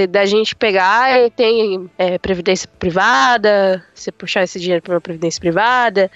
da 0.09 0.25
gente 0.25 0.55
pegar 0.55 1.19
e 1.19 1.29
tem 1.29 1.89
é, 1.97 2.17
previdência 2.17 2.69
privada, 2.79 3.83
você 3.93 4.11
puxar 4.11 4.43
esse 4.43 4.59
dinheiro 4.59 4.81
para 4.81 4.93
uma 4.93 5.01
previdência 5.01 5.39
privada, 5.39 6.09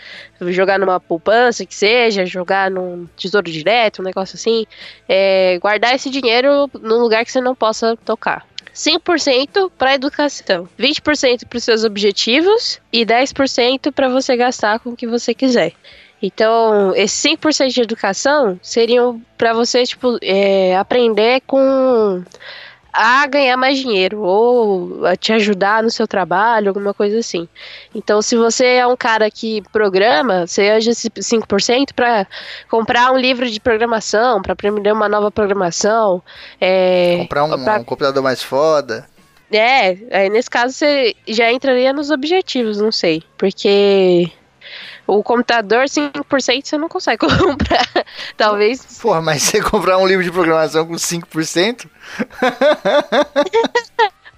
jogar 0.50 0.78
numa 0.78 1.00
poupança 1.00 1.66
que 1.66 1.74
seja, 1.74 2.26
jogar 2.26 2.70
num 2.70 3.08
tesouro 3.18 3.52
direto, 3.52 4.02
um 4.02 4.06
negócio 4.06 4.36
assim, 4.36 4.66
é, 5.10 5.58
guardar 5.60 5.96
esse 5.96 6.10
dinheiro 6.10 6.70
num 6.80 7.00
lugar 7.00 7.26
que 7.26 7.32
você 7.32 7.42
não 7.42 7.56
possa 7.56 7.98
tocar. 8.06 8.46
5% 8.74 9.72
para 9.78 9.96
educação, 9.96 10.68
20% 10.78 11.46
para 11.48 11.58
os 11.58 11.64
seus 11.64 11.84
objetivos 11.84 12.80
e 12.92 13.06
10% 13.06 13.92
para 13.92 14.10
você 14.10 14.36
gastar 14.36 14.80
com 14.80 14.92
o 14.92 14.96
que 14.96 15.08
você 15.08 15.34
quiser. 15.34 15.74
Então, 16.22 16.94
esses 16.96 17.32
5% 17.32 17.74
de 17.74 17.82
educação 17.82 18.60
seriam 18.62 19.22
para 19.38 19.54
você 19.54 19.84
tipo, 19.84 20.18
é, 20.22 20.76
aprender 20.76 21.42
com 21.48 22.24
a 22.96 23.28
ganhar 23.28 23.58
mais 23.58 23.78
dinheiro 23.78 24.22
ou 24.22 25.06
a 25.06 25.16
te 25.16 25.34
ajudar 25.34 25.84
no 25.84 25.90
seu 25.92 26.08
trabalho, 26.08 26.70
alguma 26.70 26.94
coisa 26.94 27.20
assim. 27.20 27.48
Então, 27.94 28.22
se 28.22 28.36
você 28.36 28.66
é 28.66 28.88
um 28.88 28.96
cara 28.96 29.30
que 29.30 29.62
programa, 29.72 30.48
você 30.48 30.76
usa 30.78 30.92
esse 30.92 31.10
5% 31.10 31.94
para 31.94 32.26
comprar 32.70 33.12
um 33.12 33.18
livro 33.18 33.50
de 33.50 33.60
programação, 33.60 34.42
para 34.42 34.54
aprender 34.54 34.92
uma 34.92 35.10
nova 35.10 35.30
programação. 35.30 36.22
É, 36.60 37.18
Comprar 37.20 37.44
um, 37.44 37.64
pra- 37.64 37.80
um 37.80 37.84
computador 37.84 38.24
mais 38.24 38.42
foda. 38.42 39.08
é, 39.52 39.98
aí 40.12 40.30
nesse 40.30 40.50
caso 40.50 40.74
você 40.74 41.14
já 41.28 41.52
entraria 41.52 41.94
nos 41.94 42.10
objetivos, 42.12 42.80
não 42.80 42.92
sei. 42.92 43.22
Porque 43.38 44.30
o 45.08 45.24
computador, 45.24 45.86
5% 45.86 46.66
você 46.66 46.78
não 46.78 46.90
consegue 46.90 47.26
comprar. 47.38 47.88
Talvez 48.36 49.00
Porra, 49.02 49.22
mas 49.22 49.44
você 49.44 49.62
comprar 49.62 49.98
um 49.98 50.08
livro 50.08 50.24
de 50.24 50.32
programação 50.32 50.86
com 50.86 50.94
5%? 50.94 51.86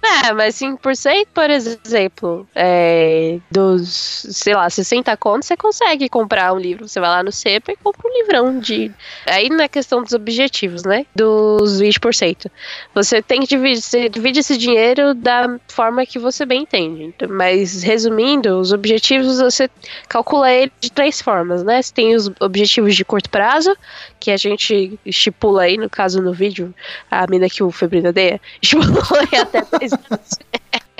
É, 0.00 0.32
mas 0.32 0.54
5%, 0.54 1.26
por 1.34 1.50
exemplo, 1.50 2.48
é, 2.54 3.38
dos, 3.50 4.26
sei 4.30 4.54
lá, 4.54 4.70
60 4.70 5.16
contos, 5.16 5.48
você 5.48 5.56
consegue 5.56 6.08
comprar 6.08 6.52
um 6.52 6.58
livro. 6.58 6.88
Você 6.88 7.00
vai 7.00 7.10
lá 7.10 7.22
no 7.22 7.32
CEPA 7.32 7.72
e 7.72 7.76
compra 7.76 8.08
um 8.08 8.18
livrão 8.18 8.58
de. 8.60 8.92
Aí 9.26 9.48
na 9.48 9.68
questão 9.68 10.02
dos 10.02 10.12
objetivos, 10.12 10.84
né? 10.84 11.04
Dos 11.14 11.80
20%. 11.80 12.46
Você 12.94 13.20
tem 13.20 13.40
que 13.40 13.48
dividir, 13.48 13.82
você 13.82 14.08
divide 14.08 14.38
esse 14.40 14.56
dinheiro 14.56 15.14
da 15.14 15.58
forma 15.66 16.06
que 16.06 16.18
você 16.18 16.46
bem 16.46 16.62
entende. 16.62 17.12
Mas 17.28 17.82
resumindo, 17.82 18.58
os 18.58 18.72
objetivos 18.72 19.38
você 19.38 19.68
calcula 20.08 20.50
ele 20.50 20.72
de 20.80 20.92
três 20.92 21.20
formas, 21.20 21.64
né? 21.64 21.82
Você 21.82 21.92
tem 21.92 22.14
os 22.14 22.30
objetivos 22.40 22.94
de 22.94 23.04
curto 23.04 23.28
prazo, 23.28 23.76
que 24.20 24.30
a 24.30 24.36
gente 24.36 24.98
estipula 25.04 25.62
aí, 25.62 25.76
no 25.76 25.90
caso 25.90 26.22
no 26.22 26.32
vídeo, 26.32 26.72
a 27.10 27.26
mina 27.28 27.48
que 27.48 27.62
o 27.62 27.70
Febrino 27.70 28.10
odeia, 28.10 28.40
estipulou 28.62 29.02
aí 29.32 29.40
até 29.40 29.62
10 29.90 30.10
anos. 30.10 30.28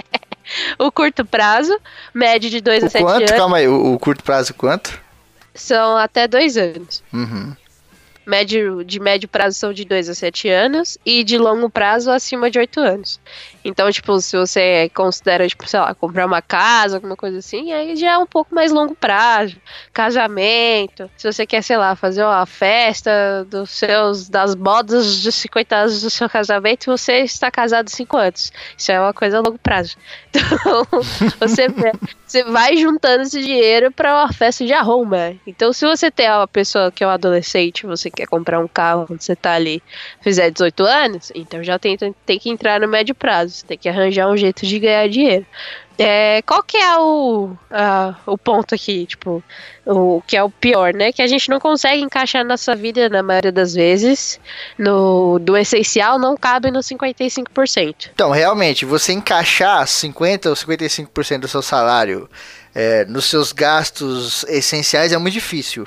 o 0.78 0.90
curto 0.92 1.24
prazo, 1.24 1.78
médio 2.14 2.48
de 2.50 2.60
2 2.60 2.84
a 2.84 2.86
O 2.86 2.90
7 2.90 3.02
quanto? 3.04 3.18
anos, 3.18 3.30
Calma 3.32 3.56
aí, 3.58 3.68
o, 3.68 3.94
o 3.94 3.98
curto 3.98 4.22
prazo 4.24 4.54
quanto? 4.54 5.00
são 5.54 5.96
até 5.96 6.28
2 6.28 6.56
anos. 6.56 7.02
Uhum. 7.12 7.54
Médio, 8.28 8.84
de 8.84 9.00
médio 9.00 9.26
prazo 9.26 9.58
são 9.58 9.72
de 9.72 9.86
2 9.86 10.10
a 10.10 10.14
7 10.14 10.50
anos 10.50 10.98
e 11.04 11.24
de 11.24 11.38
longo 11.38 11.70
prazo 11.70 12.10
acima 12.10 12.50
de 12.50 12.58
8 12.58 12.78
anos. 12.78 13.18
Então, 13.64 13.90
tipo, 13.90 14.20
se 14.20 14.36
você 14.36 14.90
considera, 14.94 15.46
tipo, 15.48 15.66
sei 15.68 15.80
lá, 15.80 15.94
comprar 15.94 16.26
uma 16.26 16.40
casa, 16.40 16.96
alguma 16.96 17.16
coisa 17.16 17.38
assim, 17.38 17.72
aí 17.72 17.96
já 17.96 18.12
é 18.12 18.18
um 18.18 18.26
pouco 18.26 18.54
mais 18.54 18.70
longo 18.72 18.94
prazo. 18.94 19.56
Casamento, 19.92 21.10
se 21.16 21.30
você 21.30 21.46
quer, 21.46 21.62
sei 21.62 21.76
lá, 21.76 21.96
fazer 21.96 22.22
uma 22.22 22.46
festa 22.46 23.46
dos 23.50 23.70
seus, 23.70 24.28
das 24.28 24.54
bodas 24.54 25.22
dos 25.22 25.34
50 25.34 25.76
anos 25.76 26.02
do 26.02 26.10
seu 26.10 26.28
casamento, 26.28 26.86
você 26.86 27.20
está 27.20 27.50
casado 27.50 27.90
5 27.90 28.16
anos. 28.16 28.52
Isso 28.76 28.92
é 28.92 29.00
uma 29.00 29.12
coisa 29.12 29.38
a 29.38 29.40
longo 29.40 29.58
prazo. 29.58 29.96
Então, 30.58 30.84
você, 31.40 31.66
você 32.26 32.44
vai 32.44 32.76
juntando 32.76 33.22
esse 33.22 33.42
dinheiro 33.42 33.90
para 33.90 34.14
uma 34.14 34.32
festa 34.32 34.64
de 34.64 34.72
arruma. 34.72 35.34
Então, 35.46 35.72
se 35.72 35.86
você 35.86 36.10
tem 36.10 36.30
uma 36.30 36.46
pessoa 36.46 36.92
que 36.92 37.02
é 37.02 37.06
um 37.06 37.10
adolescente, 37.10 37.86
você 37.86 38.10
quer 38.18 38.26
comprar 38.26 38.60
um 38.60 38.68
carro 38.68 39.06
quando 39.06 39.20
você 39.20 39.34
tá 39.36 39.52
ali, 39.54 39.82
fizer 40.20 40.50
18 40.50 40.84
anos, 40.84 41.32
então 41.34 41.62
já 41.64 41.78
tem, 41.78 41.96
tem 42.26 42.38
que 42.38 42.50
entrar 42.50 42.80
no 42.80 42.86
médio 42.88 43.14
prazo. 43.14 43.54
Você 43.54 43.66
tem 43.66 43.78
que 43.78 43.88
arranjar 43.88 44.28
um 44.28 44.36
jeito 44.36 44.66
de 44.66 44.78
ganhar 44.78 45.08
dinheiro. 45.08 45.46
É, 46.00 46.42
qual 46.42 46.62
que 46.62 46.76
é 46.76 46.96
o, 46.96 47.50
a- 47.68 48.14
o 48.24 48.38
ponto 48.38 48.72
aqui, 48.72 49.04
tipo, 49.04 49.42
o 49.84 50.22
que 50.24 50.36
é 50.36 50.42
o 50.44 50.48
pior, 50.48 50.94
né? 50.94 51.10
Que 51.10 51.20
a 51.22 51.26
gente 51.26 51.48
não 51.50 51.58
consegue 51.58 52.00
encaixar 52.00 52.44
na 52.44 52.50
nossa 52.50 52.76
vida, 52.76 53.08
na 53.08 53.20
maioria 53.20 53.50
das 53.50 53.74
vezes, 53.74 54.38
no 54.78 55.40
do 55.40 55.56
essencial 55.56 56.16
não 56.16 56.36
cabe 56.36 56.70
no 56.70 56.78
55%. 56.78 58.10
Então, 58.14 58.30
realmente, 58.30 58.84
você 58.84 59.12
encaixar 59.12 59.84
50% 59.86 60.46
ou 60.46 60.54
55% 60.54 61.40
do 61.40 61.48
seu 61.48 61.62
salário 61.62 62.30
é, 62.72 63.04
nos 63.06 63.24
seus 63.24 63.52
gastos 63.52 64.44
essenciais 64.44 65.12
é 65.12 65.18
muito 65.18 65.34
difícil. 65.34 65.84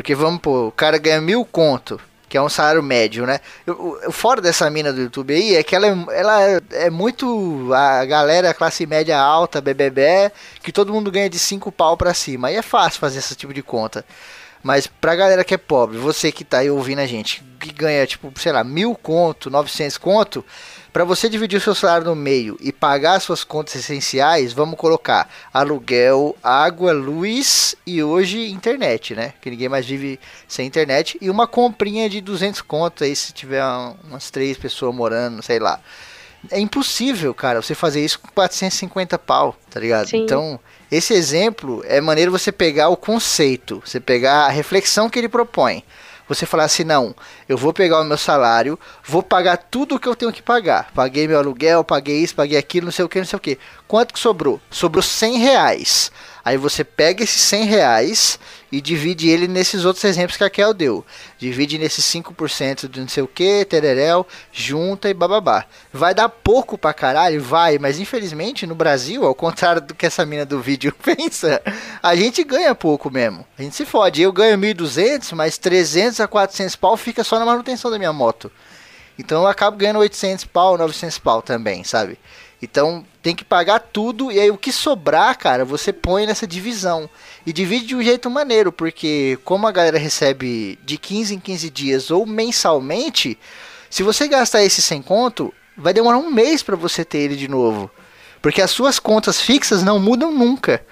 Porque 0.00 0.14
vamos 0.14 0.40
pôr, 0.40 0.68
o 0.68 0.72
cara 0.72 0.96
ganha 0.96 1.20
mil 1.20 1.44
conto, 1.44 2.00
que 2.26 2.34
é 2.34 2.40
um 2.40 2.48
salário 2.48 2.82
médio, 2.82 3.26
né? 3.26 3.38
Fora 4.10 4.40
dessa 4.40 4.70
mina 4.70 4.94
do 4.94 5.02
YouTube 5.02 5.34
aí 5.34 5.56
é 5.56 5.62
que 5.62 5.76
ela 5.76 5.86
é, 5.88 5.94
ela 6.18 6.40
é- 6.72 6.88
muito 6.88 7.68
a 7.74 8.02
galera 8.06 8.54
classe 8.54 8.86
média 8.86 9.18
alta, 9.20 9.60
BBB, 9.60 10.32
que 10.62 10.72
todo 10.72 10.90
mundo 10.90 11.10
ganha 11.10 11.28
de 11.28 11.38
5 11.38 11.70
pau 11.70 11.98
pra 11.98 12.14
cima. 12.14 12.48
Aí 12.48 12.56
é 12.56 12.62
fácil 12.62 12.98
fazer 12.98 13.18
esse 13.18 13.34
tipo 13.34 13.52
de 13.52 13.62
conta. 13.62 14.02
Mas 14.62 14.86
pra 14.86 15.16
galera 15.16 15.42
que 15.44 15.54
é 15.54 15.58
pobre, 15.58 15.96
você 15.96 16.30
que 16.30 16.44
tá 16.44 16.58
aí 16.58 16.70
ouvindo 16.70 16.98
a 16.98 17.06
gente, 17.06 17.42
que 17.58 17.72
ganha, 17.72 18.06
tipo, 18.06 18.32
sei 18.38 18.52
lá, 18.52 18.62
mil 18.62 18.94
conto, 18.94 19.48
900 19.50 19.96
conto, 19.96 20.44
pra 20.92 21.02
você 21.04 21.30
dividir 21.30 21.56
o 21.56 21.60
seu 21.60 21.74
salário 21.74 22.04
no 22.06 22.14
meio 22.14 22.58
e 22.60 22.70
pagar 22.70 23.14
as 23.14 23.22
suas 23.22 23.42
contas 23.42 23.74
essenciais, 23.76 24.52
vamos 24.52 24.76
colocar 24.78 25.30
aluguel, 25.50 26.36
água, 26.42 26.92
luz 26.92 27.74
e 27.86 28.02
hoje 28.02 28.50
internet, 28.50 29.14
né? 29.14 29.32
Que 29.40 29.48
ninguém 29.50 29.68
mais 29.68 29.86
vive 29.86 30.20
sem 30.46 30.66
internet. 30.66 31.16
E 31.22 31.30
uma 31.30 31.46
comprinha 31.46 32.08
de 32.10 32.20
200 32.20 32.60
conto 32.60 33.02
aí 33.04 33.16
se 33.16 33.32
tiver 33.32 33.64
um- 33.64 33.94
umas 34.08 34.30
três 34.30 34.58
pessoas 34.58 34.94
morando, 34.94 35.42
sei 35.42 35.58
lá. 35.58 35.80
É 36.50 36.58
impossível, 36.58 37.32
cara, 37.34 37.62
você 37.62 37.74
fazer 37.74 38.04
isso 38.04 38.18
com 38.18 38.28
450 38.28 39.18
pau, 39.18 39.56
tá 39.70 39.78
ligado? 39.80 40.08
Sim. 40.08 40.22
Então, 40.24 40.58
esse 40.90 41.14
exemplo 41.14 41.82
é 41.86 42.00
maneiro 42.00 42.32
você 42.32 42.50
pegar 42.50 42.88
o 42.88 42.96
conceito, 42.96 43.82
você 43.84 44.00
pegar 44.00 44.46
a 44.46 44.48
reflexão 44.48 45.08
que 45.08 45.18
ele 45.18 45.28
propõe. 45.28 45.84
Você 46.28 46.46
falar 46.46 46.64
assim, 46.64 46.84
não, 46.84 47.12
eu 47.48 47.56
vou 47.56 47.72
pegar 47.72 48.00
o 48.00 48.04
meu 48.04 48.16
salário, 48.16 48.78
vou 49.04 49.20
pagar 49.20 49.56
tudo 49.56 49.96
o 49.96 49.98
que 49.98 50.06
eu 50.06 50.14
tenho 50.14 50.32
que 50.32 50.40
pagar. 50.40 50.88
Paguei 50.94 51.26
meu 51.26 51.36
aluguel, 51.36 51.82
paguei 51.82 52.18
isso, 52.18 52.36
paguei 52.36 52.56
aquilo, 52.56 52.84
não 52.84 52.92
sei 52.92 53.04
o 53.04 53.08
que, 53.08 53.18
não 53.18 53.26
sei 53.26 53.36
o 53.36 53.40
que. 53.40 53.58
Quanto 53.88 54.14
que 54.14 54.20
sobrou? 54.20 54.60
Sobrou 54.70 55.02
100 55.02 55.38
reais. 55.38 56.12
Aí 56.44 56.56
você 56.56 56.82
pega 56.82 57.22
esses 57.22 57.40
100 57.42 57.64
reais 57.64 58.38
e 58.72 58.80
divide 58.80 59.28
ele 59.28 59.48
nesses 59.48 59.84
outros 59.84 60.04
exemplos 60.04 60.36
que 60.36 60.44
a 60.44 60.50
Kel 60.50 60.72
deu. 60.72 61.04
Divide 61.38 61.78
nesses 61.78 62.04
5% 62.04 62.88
de 62.88 63.00
não 63.00 63.08
sei 63.08 63.22
o 63.22 63.28
que, 63.28 63.64
tererel, 63.64 64.26
junta 64.52 65.08
e 65.08 65.14
bababá. 65.14 65.64
Vai 65.92 66.14
dar 66.14 66.28
pouco 66.28 66.78
pra 66.78 66.94
caralho? 66.94 67.42
Vai, 67.42 67.78
mas 67.78 67.98
infelizmente 67.98 68.66
no 68.66 68.74
Brasil, 68.74 69.24
ao 69.24 69.34
contrário 69.34 69.82
do 69.82 69.94
que 69.94 70.06
essa 70.06 70.24
mina 70.24 70.44
do 70.44 70.60
vídeo 70.60 70.94
pensa, 71.02 71.60
a 72.02 72.14
gente 72.14 72.44
ganha 72.44 72.74
pouco 72.74 73.10
mesmo. 73.10 73.46
A 73.58 73.62
gente 73.62 73.76
se 73.76 73.84
fode. 73.84 74.22
Eu 74.22 74.32
ganho 74.32 74.56
1.200, 74.56 75.34
mas 75.34 75.58
300 75.58 76.20
a 76.20 76.28
400 76.28 76.76
pau 76.76 76.96
fica 76.96 77.24
só 77.24 77.38
na 77.38 77.44
manutenção 77.44 77.90
da 77.90 77.98
minha 77.98 78.12
moto. 78.12 78.50
Então 79.18 79.42
eu 79.42 79.48
acabo 79.48 79.76
ganhando 79.76 79.98
800 79.98 80.46
pau, 80.46 80.78
900 80.78 81.18
pau 81.18 81.42
também, 81.42 81.84
sabe? 81.84 82.18
Então 82.62 83.04
tem 83.22 83.34
que 83.34 83.44
pagar 83.44 83.78
tudo 83.78 84.30
e 84.30 84.38
aí 84.38 84.50
o 84.50 84.58
que 84.58 84.70
sobrar, 84.70 85.36
cara, 85.38 85.64
você 85.64 85.92
põe 85.92 86.26
nessa 86.26 86.46
divisão. 86.46 87.08
E 87.46 87.52
divide 87.52 87.86
de 87.86 87.96
um 87.96 88.02
jeito 88.02 88.28
maneiro, 88.28 88.70
porque 88.70 89.38
como 89.44 89.66
a 89.66 89.72
galera 89.72 89.98
recebe 89.98 90.78
de 90.84 90.98
15 90.98 91.34
em 91.34 91.40
15 91.40 91.70
dias 91.70 92.10
ou 92.10 92.26
mensalmente, 92.26 93.38
se 93.88 94.02
você 94.02 94.28
gastar 94.28 94.62
esse 94.62 94.82
sem 94.82 95.00
conto, 95.00 95.52
vai 95.76 95.92
demorar 95.92 96.18
um 96.18 96.30
mês 96.30 96.62
para 96.62 96.76
você 96.76 97.04
ter 97.04 97.18
ele 97.18 97.36
de 97.36 97.48
novo. 97.48 97.90
Porque 98.42 98.62
as 98.62 98.70
suas 98.70 98.98
contas 98.98 99.40
fixas 99.40 99.82
não 99.82 99.98
mudam 99.98 100.32
nunca. 100.32 100.84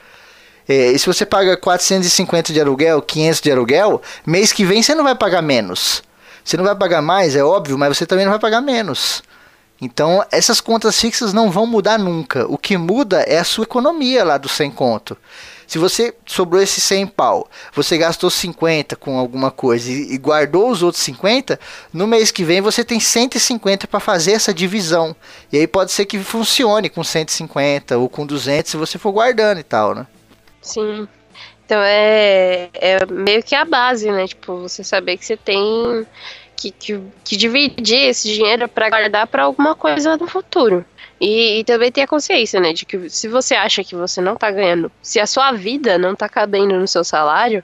É, 0.69 0.93
e 0.93 0.99
se 0.99 1.07
você 1.07 1.25
paga 1.25 1.57
450 1.57 2.53
de 2.53 2.61
aluguel, 2.61 3.01
500 3.01 3.41
de 3.41 3.51
aluguel, 3.51 4.03
mês 4.27 4.53
que 4.53 4.65
vem 4.65 4.83
você 4.83 4.95
não 4.95 5.05
vai 5.05 5.15
pagar 5.15 5.41
menos. 5.41 6.03
Você 6.45 6.57
não 6.57 6.65
vai 6.65 6.75
pagar 6.75 7.03
mais, 7.03 7.37
é 7.37 7.43
óbvio, 7.43 7.79
mas 7.79 7.97
você 7.97 8.07
também 8.07 8.25
não 8.25 8.33
vai 8.33 8.41
pagar 8.41 8.61
menos. 8.61 9.23
Então, 9.81 10.25
essas 10.33 10.61
contas 10.61 11.01
fixas 11.01 11.33
não 11.33 11.51
vão 11.51 11.67
mudar 11.67 11.99
nunca. 11.99 12.47
O 12.49 12.59
que 12.59 12.77
muda 12.77 13.21
é 13.21 13.39
a 13.39 13.45
sua 13.45 13.63
economia 13.63 14.25
lá 14.25 14.37
do 14.37 14.49
sem 14.49 14.71
conto. 14.71 15.17
Se 15.69 15.79
você 15.79 16.15
sobrou 16.25 16.63
esse 16.63 16.81
100 16.81 17.09
pau, 17.09 17.47
você 17.75 17.99
gastou 17.99 18.31
50 18.31 18.97
com 18.97 19.19
alguma 19.19 19.51
coisa 19.51 19.91
e, 19.93 20.15
e 20.15 20.19
guardou 20.19 20.71
os 20.71 20.83
outros 20.83 21.03
50, 21.05 21.61
no 21.93 22.07
mês 22.07 22.31
que 22.31 22.43
vem 22.43 22.63
você 22.63 22.83
tem 22.83 22.99
150 22.99 23.87
para 23.87 24.01
fazer 24.01 24.33
essa 24.33 24.53
divisão. 24.53 25.15
E 25.53 25.59
aí 25.59 25.67
pode 25.67 25.93
ser 25.93 26.07
que 26.07 26.19
funcione 26.21 26.89
com 26.89 27.05
150 27.05 27.99
ou 27.99 28.09
com 28.09 28.25
200 28.25 28.71
se 28.71 28.77
você 28.79 28.99
for 28.99 29.13
guardando 29.13 29.61
e 29.61 29.63
tal, 29.63 29.95
né? 29.95 30.07
Sim. 30.63 31.07
Então 31.67 31.83
é, 31.83 32.71
é 32.73 33.05
meio 33.05 33.43
que 33.43 33.55
a 33.55 33.67
base, 33.67 34.11
né? 34.11 34.27
Tipo, 34.27 34.57
você 34.63 34.83
saber 34.83 35.19
que 35.19 35.27
você 35.27 35.37
tem 35.37 36.07
que, 36.59 36.73
que, 36.73 37.01
que 37.25 37.37
dividir 37.37 38.09
esse 38.09 38.29
dinheiro 38.35 38.69
para 38.69 38.91
guardar 38.91 39.27
para 39.29 39.45
alguma 39.45 39.77
coisa 39.77 40.17
no 40.17 40.27
futuro. 40.27 40.85
E, 41.21 41.61
e, 41.61 41.65
também 41.65 41.91
ter 41.91 42.03
a 42.03 42.07
consciência, 42.07 42.61
né, 42.61 42.73
de 42.73 42.85
que 42.85 43.09
se 43.09 43.29
você 43.29 43.55
acha 43.55 43.83
que 43.83 43.95
você 43.95 44.21
não 44.21 44.37
tá 44.37 44.51
ganhando, 44.51 44.91
se 45.03 45.19
a 45.19 45.27
sua 45.27 45.53
vida 45.53 45.99
não 45.99 46.15
tá 46.15 46.29
cabendo 46.29 46.79
no 46.79 46.87
seu 46.87 47.03
salário, 47.03 47.63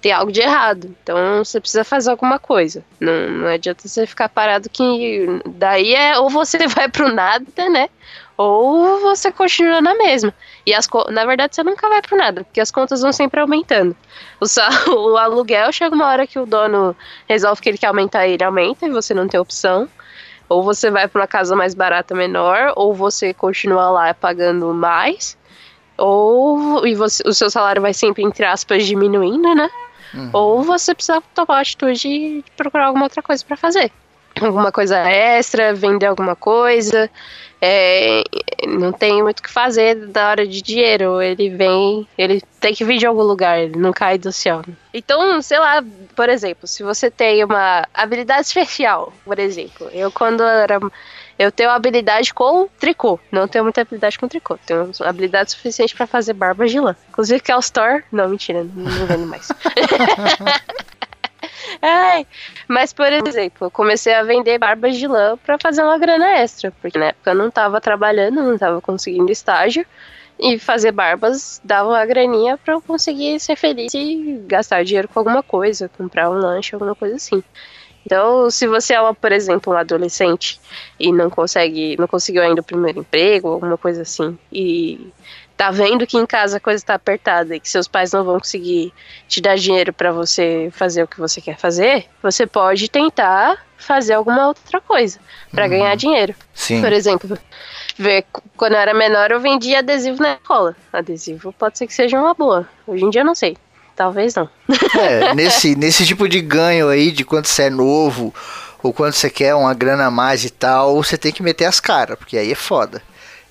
tem 0.00 0.12
algo 0.12 0.32
de 0.32 0.40
errado. 0.40 0.94
Então 1.02 1.44
você 1.44 1.60
precisa 1.60 1.84
fazer 1.84 2.10
alguma 2.10 2.38
coisa. 2.38 2.84
Não, 3.00 3.28
não 3.28 3.48
adianta 3.48 3.86
você 3.86 4.06
ficar 4.06 4.28
parado 4.28 4.68
que 4.68 5.26
daí 5.46 5.94
é 5.94 6.18
ou 6.18 6.30
você 6.30 6.66
vai 6.68 6.88
pro 6.88 7.12
nada, 7.12 7.46
né? 7.70 7.88
Ou 8.38 9.00
você 9.00 9.32
continua 9.32 9.80
na 9.80 9.96
mesma. 9.96 10.32
E 10.64 10.72
as 10.72 10.88
na 11.10 11.26
verdade 11.26 11.56
você 11.56 11.64
nunca 11.64 11.88
vai 11.88 12.00
pro 12.00 12.16
nada, 12.16 12.44
porque 12.44 12.60
as 12.60 12.70
contas 12.70 13.02
vão 13.02 13.12
sempre 13.12 13.40
aumentando. 13.40 13.96
O, 14.40 14.46
o 14.94 15.16
aluguel 15.16 15.72
chega 15.72 15.92
uma 15.92 16.06
hora 16.06 16.24
que 16.24 16.38
o 16.38 16.46
dono 16.46 16.96
resolve 17.28 17.60
que 17.60 17.68
ele 17.68 17.78
quer 17.78 17.88
aumentar, 17.88 18.28
ele 18.28 18.44
aumenta 18.44 18.86
e 18.86 18.90
você 18.90 19.12
não 19.12 19.26
tem 19.26 19.40
opção. 19.40 19.88
Ou 20.48 20.62
você 20.62 20.88
vai 20.88 21.08
para 21.08 21.20
uma 21.20 21.26
casa 21.26 21.56
mais 21.56 21.74
barata 21.74 22.14
menor, 22.14 22.72
ou 22.76 22.94
você 22.94 23.34
continua 23.34 23.90
lá 23.90 24.14
pagando 24.14 24.72
mais, 24.72 25.36
ou 25.98 26.86
e 26.86 26.94
você, 26.94 27.22
o 27.26 27.34
seu 27.34 27.50
salário 27.50 27.82
vai 27.82 27.92
sempre, 27.92 28.22
entre 28.22 28.46
aspas, 28.46 28.86
diminuindo, 28.86 29.52
né? 29.54 29.68
Uhum. 30.14 30.30
Ou 30.32 30.62
você 30.62 30.94
precisa 30.94 31.20
tomar 31.34 31.58
a 31.58 31.60
atitude 31.60 32.00
de 32.00 32.44
procurar 32.56 32.86
alguma 32.86 33.06
outra 33.06 33.20
coisa 33.20 33.44
para 33.44 33.56
fazer. 33.56 33.92
Alguma 34.40 34.70
coisa 34.70 34.98
extra, 34.98 35.74
vender 35.74 36.06
alguma 36.06 36.36
coisa 36.36 37.10
é, 37.60 38.22
não 38.66 38.92
tem 38.92 39.22
muito 39.22 39.40
o 39.40 39.42
que 39.42 39.50
fazer 39.50 39.94
da 40.06 40.30
hora 40.30 40.46
de 40.46 40.62
dinheiro. 40.62 41.20
Ele 41.20 41.50
vem, 41.50 42.06
ele 42.16 42.42
tem 42.60 42.74
que 42.74 42.84
vir 42.84 42.98
de 42.98 43.06
algum 43.06 43.22
lugar, 43.22 43.58
ele 43.58 43.76
não 43.76 43.92
cai 43.92 44.16
do 44.16 44.32
céu. 44.32 44.62
Então, 44.94 45.40
sei 45.42 45.58
lá, 45.58 45.82
por 46.14 46.28
exemplo, 46.28 46.66
se 46.66 46.82
você 46.82 47.10
tem 47.10 47.44
uma 47.44 47.86
habilidade 47.92 48.46
especial, 48.46 49.12
por 49.24 49.38
exemplo, 49.38 49.88
eu 49.92 50.10
quando 50.10 50.42
era. 50.42 50.78
Eu 51.38 51.52
tenho 51.52 51.70
habilidade 51.70 52.34
com 52.34 52.68
tricô. 52.80 53.20
Não 53.30 53.46
tenho 53.46 53.62
muita 53.62 53.82
habilidade 53.82 54.18
com 54.18 54.26
tricô. 54.26 54.58
Tenho 54.66 54.90
habilidade 55.04 55.52
suficiente 55.52 55.94
para 55.94 56.04
fazer 56.04 56.32
barbas 56.32 56.68
de 56.68 56.80
lã. 56.80 56.96
Inclusive 57.10 57.40
que 57.40 57.52
é 57.52 57.56
o 57.56 57.60
store. 57.60 58.02
Não, 58.10 58.28
mentira, 58.28 58.66
não 58.74 59.06
vendo 59.06 59.24
mais. 59.24 59.48
Ai, 61.82 62.26
mas, 62.66 62.92
por 62.92 63.12
exemplo, 63.12 63.66
eu 63.66 63.70
comecei 63.70 64.14
a 64.14 64.22
vender 64.22 64.58
barbas 64.58 64.96
de 64.96 65.06
lã 65.06 65.36
para 65.36 65.58
fazer 65.58 65.82
uma 65.82 65.98
grana 65.98 66.38
extra, 66.38 66.70
porque 66.80 66.98
na 66.98 67.06
época 67.06 67.30
eu 67.30 67.34
não 67.34 67.50
tava 67.50 67.80
trabalhando, 67.80 68.42
não 68.42 68.58
tava 68.58 68.80
conseguindo 68.80 69.30
estágio, 69.30 69.84
e 70.38 70.58
fazer 70.58 70.92
barbas 70.92 71.60
dava 71.64 71.88
uma 71.88 72.06
graninha 72.06 72.56
para 72.56 72.74
eu 72.74 72.80
conseguir 72.80 73.40
ser 73.40 73.56
feliz 73.56 73.92
e 73.94 74.40
gastar 74.46 74.84
dinheiro 74.84 75.08
com 75.08 75.18
alguma 75.18 75.42
coisa, 75.42 75.88
comprar 75.88 76.30
um 76.30 76.34
lanche, 76.34 76.74
alguma 76.74 76.94
coisa 76.94 77.16
assim. 77.16 77.42
Então, 78.06 78.48
se 78.50 78.66
você 78.66 78.94
é, 78.94 79.00
uma, 79.00 79.12
por 79.14 79.32
exemplo, 79.32 79.72
um 79.72 79.76
adolescente 79.76 80.60
e 80.98 81.12
não 81.12 81.28
consegue, 81.28 81.96
não 81.98 82.06
conseguiu 82.06 82.42
ainda 82.42 82.60
o 82.60 82.64
primeiro 82.64 83.00
emprego, 83.00 83.48
alguma 83.48 83.76
coisa 83.76 84.02
assim, 84.02 84.38
e 84.50 85.12
tá 85.58 85.72
vendo 85.72 86.06
que 86.06 86.16
em 86.16 86.24
casa 86.24 86.58
a 86.58 86.60
coisa 86.60 86.84
tá 86.84 86.94
apertada 86.94 87.56
e 87.56 87.60
que 87.60 87.68
seus 87.68 87.88
pais 87.88 88.12
não 88.12 88.22
vão 88.22 88.38
conseguir 88.38 88.94
te 89.26 89.40
dar 89.40 89.56
dinheiro 89.56 89.92
para 89.92 90.12
você 90.12 90.70
fazer 90.72 91.02
o 91.02 91.08
que 91.08 91.18
você 91.18 91.40
quer 91.40 91.58
fazer, 91.58 92.06
você 92.22 92.46
pode 92.46 92.88
tentar 92.88 93.58
fazer 93.76 94.14
alguma 94.14 94.46
outra 94.46 94.80
coisa 94.80 95.18
para 95.50 95.64
uhum. 95.64 95.70
ganhar 95.70 95.96
dinheiro. 95.96 96.32
Sim. 96.54 96.80
Por 96.80 96.92
exemplo, 96.92 97.36
ver, 97.98 98.24
quando 98.56 98.74
eu 98.74 98.78
era 98.78 98.94
menor 98.94 99.32
eu 99.32 99.40
vendia 99.40 99.80
adesivo 99.80 100.22
na 100.22 100.34
escola. 100.34 100.76
Adesivo 100.92 101.52
pode 101.52 101.76
ser 101.76 101.88
que 101.88 101.94
seja 101.94 102.20
uma 102.20 102.34
boa. 102.34 102.68
Hoje 102.86 103.04
em 103.04 103.10
dia 103.10 103.22
eu 103.22 103.26
não 103.26 103.34
sei. 103.34 103.56
Talvez 103.96 104.36
não. 104.36 104.48
É, 104.96 105.34
nesse, 105.34 105.74
nesse 105.74 106.06
tipo 106.06 106.28
de 106.28 106.40
ganho 106.40 106.88
aí, 106.88 107.10
de 107.10 107.24
quando 107.24 107.46
você 107.46 107.64
é 107.64 107.70
novo, 107.70 108.32
ou 108.80 108.92
quando 108.92 109.12
você 109.12 109.28
quer 109.28 109.56
uma 109.56 109.74
grana 109.74 110.06
a 110.06 110.10
mais 110.10 110.44
e 110.44 110.50
tal, 110.50 111.02
você 111.02 111.18
tem 111.18 111.32
que 111.32 111.42
meter 111.42 111.64
as 111.64 111.80
caras, 111.80 112.16
porque 112.16 112.38
aí 112.38 112.52
é 112.52 112.54
foda. 112.54 113.02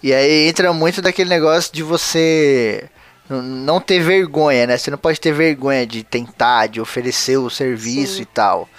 E 0.02 0.14
aí 0.14 0.48
entra 0.48 0.72
muito 0.74 1.02
daquele 1.02 1.30
negócio 1.30 1.74
de 1.74 1.82
você 1.82 2.90
não 3.30 3.80
ter 3.82 4.00
vergonha, 4.00 4.68
né? 4.68 4.78
Você 4.78 4.92
não 4.92 4.98
pode 4.98 5.20
ter 5.20 5.34
vergonha 5.34 5.86
de 5.86 6.04
tentar, 6.04 6.68
de 6.68 6.80
oferecer 6.80 7.38
o 7.38 7.50
serviço 7.50 8.18
Sim. 8.18 8.22
e 8.22 8.26
tal. 8.26 8.70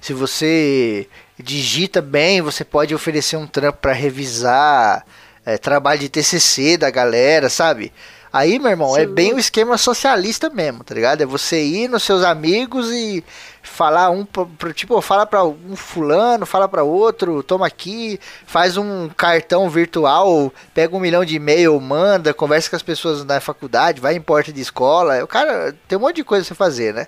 Se 0.00 0.12
você 0.12 1.08
digita 1.38 2.00
bem, 2.00 2.40
você 2.40 2.64
pode 2.64 2.94
oferecer 2.94 3.36
um 3.36 3.46
trampo 3.46 3.78
para 3.78 3.92
revisar, 3.92 5.04
é, 5.44 5.58
trabalho 5.58 6.00
de 6.00 6.08
TCC 6.08 6.76
da 6.76 6.90
galera, 6.90 7.48
sabe? 7.48 7.92
Aí, 8.32 8.58
meu 8.58 8.70
irmão, 8.70 8.96
é 8.96 9.00
Sim. 9.00 9.04
é 9.04 9.06
bem 9.06 9.34
o 9.34 9.38
esquema 9.38 9.78
socialista 9.78 10.50
mesmo, 10.50 10.84
tá 10.84 10.94
ligado? 10.94 11.22
É 11.22 11.26
você 11.26 11.62
ir 11.62 11.88
nos 11.88 12.02
seus 12.02 12.22
amigos 12.22 12.90
e 12.90 13.24
falar 13.62 14.10
um 14.10 14.24
pra, 14.24 14.72
tipo, 14.72 15.00
fala 15.00 15.26
para 15.26 15.44
um 15.44 15.76
fulano, 15.76 16.46
fala 16.46 16.68
para 16.68 16.82
outro, 16.82 17.42
toma 17.42 17.66
aqui, 17.66 18.18
faz 18.46 18.76
um 18.76 19.08
cartão 19.08 19.68
virtual, 19.68 20.52
pega 20.74 20.96
um 20.96 21.00
milhão 21.00 21.24
de 21.24 21.36
e-mail, 21.36 21.78
manda, 21.80 22.34
conversa 22.34 22.70
com 22.70 22.76
as 22.76 22.82
pessoas 22.82 23.24
na 23.24 23.40
faculdade, 23.40 24.00
vai 24.00 24.14
em 24.14 24.20
porta 24.20 24.52
de 24.52 24.60
escola. 24.60 25.22
O 25.22 25.26
cara 25.26 25.74
tem 25.88 25.96
um 25.98 26.00
monte 26.02 26.16
de 26.16 26.24
coisa 26.24 26.44
pra 26.44 26.48
você 26.48 26.54
fazer, 26.54 26.94
né? 26.94 27.06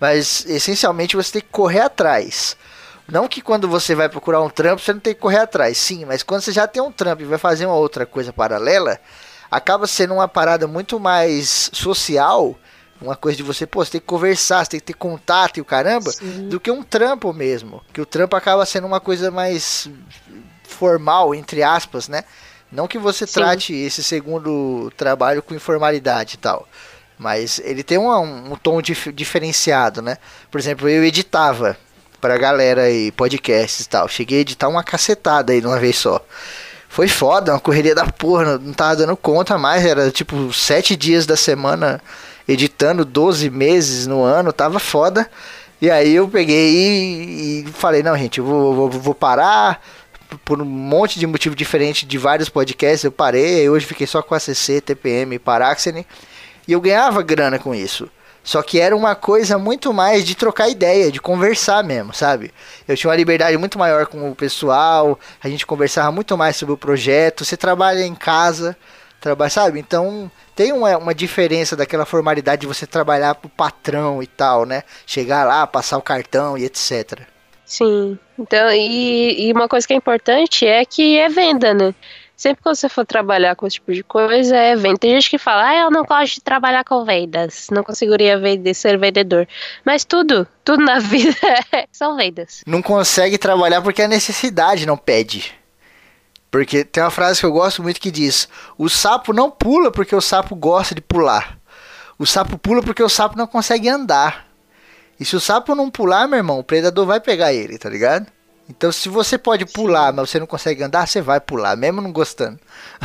Mas 0.00 0.44
essencialmente 0.46 1.16
você 1.16 1.32
tem 1.32 1.42
que 1.42 1.48
correr 1.48 1.80
atrás. 1.80 2.56
Não 3.10 3.28
que 3.28 3.42
quando 3.42 3.68
você 3.68 3.94
vai 3.94 4.08
procurar 4.08 4.40
um 4.42 4.48
trampo 4.48 4.82
você 4.82 4.92
não 4.92 5.00
tem 5.00 5.14
que 5.14 5.20
correr 5.20 5.38
atrás, 5.38 5.76
sim, 5.76 6.04
mas 6.04 6.22
quando 6.22 6.40
você 6.40 6.52
já 6.52 6.66
tem 6.66 6.82
um 6.82 6.92
trampo 6.92 7.22
e 7.22 7.26
vai 7.26 7.38
fazer 7.38 7.66
uma 7.66 7.74
outra 7.74 8.06
coisa 8.06 8.32
paralela, 8.32 8.98
acaba 9.52 9.86
sendo 9.86 10.14
uma 10.14 10.26
parada 10.26 10.66
muito 10.66 10.98
mais 10.98 11.70
social 11.72 12.58
uma 13.02 13.16
coisa 13.16 13.36
de 13.36 13.42
você, 13.42 13.66
pô, 13.66 13.84
você 13.84 13.92
tem 13.92 14.00
que 14.00 14.06
conversar, 14.06 14.64
você 14.64 14.70
tem 14.70 14.80
que 14.80 14.86
ter 14.86 14.94
contato 14.94 15.56
e 15.56 15.60
o 15.60 15.64
caramba, 15.64 16.10
Sim. 16.12 16.48
do 16.48 16.60
que 16.60 16.70
um 16.70 16.82
trampo 16.82 17.32
mesmo. 17.32 17.82
Que 17.92 18.00
o 18.00 18.06
trampo 18.06 18.36
acaba 18.36 18.64
sendo 18.64 18.86
uma 18.86 19.00
coisa 19.00 19.28
mais 19.28 19.90
formal, 20.62 21.34
entre 21.34 21.62
aspas, 21.62 22.08
né? 22.08 22.22
Não 22.70 22.86
que 22.86 22.98
você 22.98 23.26
Sim. 23.26 23.34
trate 23.34 23.74
esse 23.74 24.02
segundo 24.04 24.90
trabalho 24.96 25.42
com 25.42 25.54
informalidade 25.54 26.34
e 26.34 26.38
tal. 26.38 26.68
Mas 27.18 27.60
ele 27.64 27.82
tem 27.82 27.98
um, 27.98 28.52
um 28.52 28.56
tom 28.56 28.80
dif 28.80 29.12
diferenciado, 29.12 30.00
né? 30.00 30.16
Por 30.50 30.60
exemplo, 30.60 30.88
eu 30.88 31.04
editava 31.04 31.76
pra 32.20 32.38
galera 32.38 32.82
aí, 32.82 33.10
podcasts 33.12 33.84
e 33.84 33.88
tal. 33.88 34.08
Cheguei 34.08 34.38
a 34.38 34.40
editar 34.42 34.68
uma 34.68 34.84
cacetada 34.84 35.52
aí 35.52 35.60
de 35.60 35.66
uma 35.66 35.78
vez 35.78 35.98
só. 35.98 36.24
Foi 36.92 37.08
foda, 37.08 37.54
uma 37.54 37.58
correria 37.58 37.94
da 37.94 38.04
porra, 38.04 38.58
não 38.58 38.74
tava 38.74 38.96
dando 38.96 39.16
conta 39.16 39.56
mais, 39.56 39.82
era 39.82 40.10
tipo 40.10 40.52
sete 40.52 40.94
dias 40.94 41.24
da 41.24 41.38
semana 41.38 42.02
editando 42.46 43.02
12 43.02 43.48
meses 43.48 44.06
no 44.06 44.22
ano, 44.22 44.52
tava 44.52 44.78
foda. 44.78 45.26
E 45.80 45.90
aí 45.90 46.14
eu 46.14 46.28
peguei 46.28 46.70
e, 46.70 47.60
e 47.60 47.72
falei, 47.72 48.02
não, 48.02 48.14
gente, 48.14 48.40
eu 48.40 48.44
vou, 48.44 48.74
vou, 48.74 48.90
vou 48.90 49.14
parar 49.14 49.82
por 50.44 50.60
um 50.60 50.66
monte 50.66 51.18
de 51.18 51.26
motivo 51.26 51.56
diferente 51.56 52.04
de 52.04 52.18
vários 52.18 52.50
podcasts, 52.50 53.04
eu 53.04 53.10
parei, 53.10 53.66
hoje 53.70 53.86
fiquei 53.86 54.06
só 54.06 54.20
com 54.20 54.34
ACC, 54.34 54.82
TPM 54.82 55.36
e 55.36 55.38
Paraxene, 55.38 56.06
e 56.68 56.72
eu 56.72 56.80
ganhava 56.80 57.22
grana 57.22 57.58
com 57.58 57.74
isso. 57.74 58.06
Só 58.44 58.62
que 58.62 58.80
era 58.80 58.96
uma 58.96 59.14
coisa 59.14 59.56
muito 59.56 59.92
mais 59.92 60.26
de 60.26 60.34
trocar 60.34 60.68
ideia, 60.68 61.12
de 61.12 61.20
conversar 61.20 61.84
mesmo, 61.84 62.12
sabe? 62.12 62.52
Eu 62.88 62.96
tinha 62.96 63.08
uma 63.08 63.16
liberdade 63.16 63.56
muito 63.56 63.78
maior 63.78 64.06
com 64.06 64.30
o 64.30 64.34
pessoal, 64.34 65.18
a 65.42 65.48
gente 65.48 65.64
conversava 65.64 66.10
muito 66.10 66.36
mais 66.36 66.56
sobre 66.56 66.74
o 66.74 66.78
projeto. 66.78 67.44
Você 67.44 67.56
trabalha 67.56 68.04
em 68.04 68.14
casa, 68.14 68.76
trabalha, 69.20 69.50
sabe? 69.50 69.78
Então 69.78 70.30
tem 70.56 70.72
uma, 70.72 70.98
uma 70.98 71.14
diferença 71.14 71.76
daquela 71.76 72.04
formalidade 72.04 72.62
de 72.62 72.66
você 72.66 72.86
trabalhar 72.86 73.36
pro 73.36 73.48
patrão 73.48 74.22
e 74.22 74.26
tal, 74.26 74.66
né? 74.66 74.82
Chegar 75.06 75.44
lá, 75.44 75.66
passar 75.66 75.96
o 75.96 76.02
cartão 76.02 76.58
e 76.58 76.64
etc. 76.64 77.20
Sim. 77.64 78.18
Então, 78.38 78.70
e, 78.72 79.48
e 79.48 79.52
uma 79.52 79.68
coisa 79.68 79.86
que 79.86 79.94
é 79.94 79.96
importante 79.96 80.66
é 80.66 80.84
que 80.84 81.16
é 81.16 81.28
venda, 81.28 81.72
né? 81.72 81.94
Sempre 82.36 82.62
que 82.62 82.68
você 82.68 82.88
for 82.88 83.06
trabalhar 83.06 83.54
com 83.54 83.66
esse 83.66 83.74
tipo 83.74 83.92
de 83.92 84.02
coisa, 84.02 84.56
é 84.56 84.74
venda. 84.74 84.98
Tem 84.98 85.12
gente 85.12 85.30
que 85.30 85.38
fala, 85.38 85.68
ah, 85.68 85.76
eu 85.76 85.90
não 85.90 86.04
gosto 86.04 86.34
de 86.34 86.40
trabalhar 86.40 86.82
com 86.84 87.04
vendas, 87.04 87.68
não 87.70 87.84
conseguiria 87.84 88.38
vender, 88.38 88.74
ser 88.74 88.98
vendedor. 88.98 89.46
Mas 89.84 90.04
tudo, 90.04 90.46
tudo 90.64 90.82
na 90.82 90.98
vida 91.00 91.36
são 91.92 92.16
vendas. 92.16 92.62
Não 92.66 92.82
consegue 92.82 93.38
trabalhar 93.38 93.80
porque 93.82 94.02
a 94.02 94.08
necessidade 94.08 94.86
não 94.86 94.96
pede. 94.96 95.54
Porque 96.50 96.84
tem 96.84 97.02
uma 97.02 97.10
frase 97.10 97.40
que 97.40 97.46
eu 97.46 97.52
gosto 97.52 97.82
muito 97.82 98.00
que 98.00 98.10
diz: 98.10 98.46
O 98.76 98.88
sapo 98.88 99.32
não 99.32 99.50
pula 99.50 99.90
porque 99.90 100.14
o 100.14 100.20
sapo 100.20 100.54
gosta 100.54 100.94
de 100.94 101.00
pular. 101.00 101.58
O 102.18 102.26
sapo 102.26 102.58
pula 102.58 102.82
porque 102.82 103.02
o 103.02 103.08
sapo 103.08 103.38
não 103.38 103.46
consegue 103.46 103.88
andar. 103.88 104.46
E 105.18 105.24
se 105.24 105.34
o 105.34 105.40
sapo 105.40 105.74
não 105.74 105.90
pular, 105.90 106.28
meu 106.28 106.38
irmão, 106.38 106.58
o 106.58 106.64
predador 106.64 107.06
vai 107.06 107.20
pegar 107.20 107.52
ele, 107.54 107.78
tá 107.78 107.88
ligado? 107.88 108.26
Então, 108.68 108.92
se 108.92 109.08
você 109.08 109.36
pode 109.36 109.66
pular, 109.66 110.12
mas 110.12 110.30
você 110.30 110.38
não 110.38 110.46
consegue 110.46 110.82
andar, 110.82 111.06
você 111.06 111.20
vai 111.20 111.40
pular, 111.40 111.76
mesmo 111.76 112.00
não 112.00 112.12
gostando. 112.12 112.58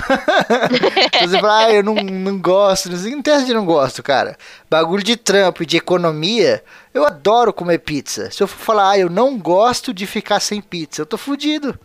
então, 1.05 1.27
você 1.27 1.39
fala, 1.39 1.65
ah, 1.65 1.73
eu 1.73 1.83
não, 1.83 1.95
não 1.95 2.39
gosto, 2.39 2.89
não, 2.89 3.21
tem 3.21 3.33
essa 3.33 3.45
de 3.45 3.53
não 3.53 3.65
gosto, 3.65 4.03
cara. 4.03 4.37
Bagulho 4.69 5.03
de 5.03 5.17
trampo 5.17 5.63
e 5.63 5.65
de 5.65 5.77
economia, 5.77 6.63
eu 6.93 7.05
adoro 7.05 7.51
comer 7.51 7.79
pizza. 7.79 8.29
Se 8.31 8.41
eu 8.41 8.47
for 8.47 8.63
falar, 8.63 8.91
ah, 8.91 8.99
eu 8.99 9.09
não 9.09 9.37
gosto 9.37 9.93
de 9.93 10.05
ficar 10.05 10.39
sem 10.39 10.61
pizza, 10.61 11.01
eu 11.01 11.05
tô 11.05 11.17
fudido. 11.17 11.77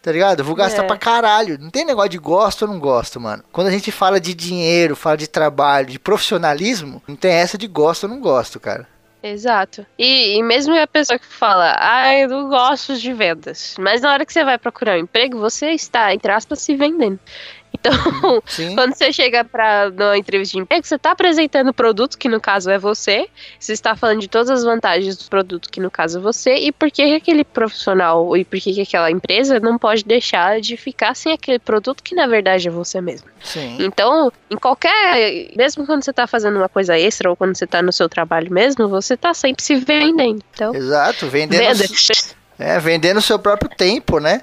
Tá 0.00 0.12
ligado? 0.12 0.40
Eu 0.40 0.44
vou 0.44 0.54
gastar 0.54 0.84
é. 0.84 0.86
pra 0.86 0.96
caralho. 0.96 1.58
Não 1.60 1.70
tem 1.70 1.84
negócio 1.84 2.10
de 2.10 2.18
gosto 2.18 2.62
ou 2.62 2.68
não 2.68 2.78
gosto, 2.78 3.20
mano. 3.20 3.42
Quando 3.52 3.66
a 3.66 3.70
gente 3.70 3.90
fala 3.90 4.20
de 4.20 4.32
dinheiro, 4.32 4.94
fala 4.94 5.16
de 5.16 5.26
trabalho, 5.26 5.88
de 5.88 5.98
profissionalismo, 5.98 7.02
não 7.06 7.16
tem 7.16 7.32
essa 7.32 7.58
de 7.58 7.66
gosto 7.66 8.04
ou 8.04 8.10
não 8.10 8.20
gosto, 8.20 8.60
cara. 8.60 8.86
Exato. 9.22 9.84
E, 9.98 10.36
e, 10.36 10.42
mesmo 10.42 10.74
a 10.74 10.86
pessoa 10.86 11.18
que 11.18 11.26
fala, 11.26 11.76
ah, 11.78 12.14
eu 12.14 12.28
não 12.28 12.48
gosto 12.48 12.96
de 12.96 13.12
vendas, 13.12 13.74
mas 13.78 14.00
na 14.00 14.12
hora 14.12 14.24
que 14.24 14.32
você 14.32 14.44
vai 14.44 14.56
procurar 14.56 14.96
um 14.96 15.00
emprego, 15.00 15.38
você 15.38 15.70
está, 15.72 16.14
entre 16.14 16.30
aspas, 16.30 16.60
se 16.60 16.76
vendendo. 16.76 17.18
Então, 17.72 18.42
Sim. 18.46 18.74
quando 18.76 18.94
você 18.94 19.12
chega 19.12 19.44
para 19.44 19.92
uma 19.94 20.16
entrevista 20.16 20.56
de 20.56 20.62
emprego, 20.62 20.86
você 20.86 20.96
está 20.96 21.12
apresentando 21.12 21.68
o 21.68 21.74
produto, 21.74 22.18
que 22.18 22.28
no 22.28 22.40
caso 22.40 22.70
é 22.70 22.78
você, 22.78 23.28
você 23.58 23.72
está 23.72 23.94
falando 23.94 24.20
de 24.20 24.28
todas 24.28 24.50
as 24.50 24.64
vantagens 24.64 25.16
do 25.16 25.28
produto, 25.28 25.70
que 25.70 25.80
no 25.80 25.90
caso 25.90 26.18
é 26.18 26.20
você, 26.20 26.54
e 26.54 26.72
por 26.72 26.90
que 26.90 27.02
aquele 27.14 27.44
profissional 27.44 28.36
e 28.36 28.44
por 28.44 28.58
que 28.58 28.80
aquela 28.80 29.10
empresa 29.10 29.60
não 29.60 29.78
pode 29.78 30.04
deixar 30.04 30.60
de 30.60 30.76
ficar 30.76 31.14
sem 31.14 31.32
aquele 31.32 31.58
produto 31.58 32.02
que 32.02 32.14
na 32.14 32.26
verdade 32.26 32.68
é 32.68 32.70
você 32.70 33.00
mesmo. 33.00 33.28
Sim. 33.42 33.76
Então, 33.80 34.32
em 34.50 34.56
qualquer. 34.56 35.50
Mesmo 35.56 35.86
quando 35.86 36.04
você 36.04 36.10
está 36.10 36.26
fazendo 36.26 36.56
uma 36.56 36.68
coisa 36.68 36.98
extra 36.98 37.30
ou 37.30 37.36
quando 37.36 37.56
você 37.56 37.64
está 37.64 37.82
no 37.82 37.92
seu 37.92 38.08
trabalho 38.08 38.52
mesmo, 38.52 38.88
você 38.88 39.14
está 39.14 39.32
sempre 39.32 39.62
se 39.62 39.76
vendendo. 39.76 40.42
Então, 40.54 40.74
Exato, 40.74 41.26
vendendo. 41.28 41.62
É, 42.58 42.78
vendendo 42.80 43.18
o 43.18 43.22
seu 43.22 43.38
próprio 43.38 43.70
tempo, 43.70 44.18
né? 44.18 44.42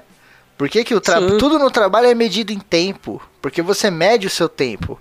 Por 0.56 0.68
que, 0.68 0.84
que 0.84 0.94
o 0.94 1.00
tra... 1.00 1.20
tudo 1.38 1.58
no 1.58 1.70
trabalho 1.70 2.06
é 2.06 2.14
medido 2.14 2.52
em 2.52 2.58
tempo? 2.58 3.22
Porque 3.42 3.60
você 3.60 3.90
mede 3.90 4.26
o 4.26 4.30
seu 4.30 4.48
tempo. 4.48 5.00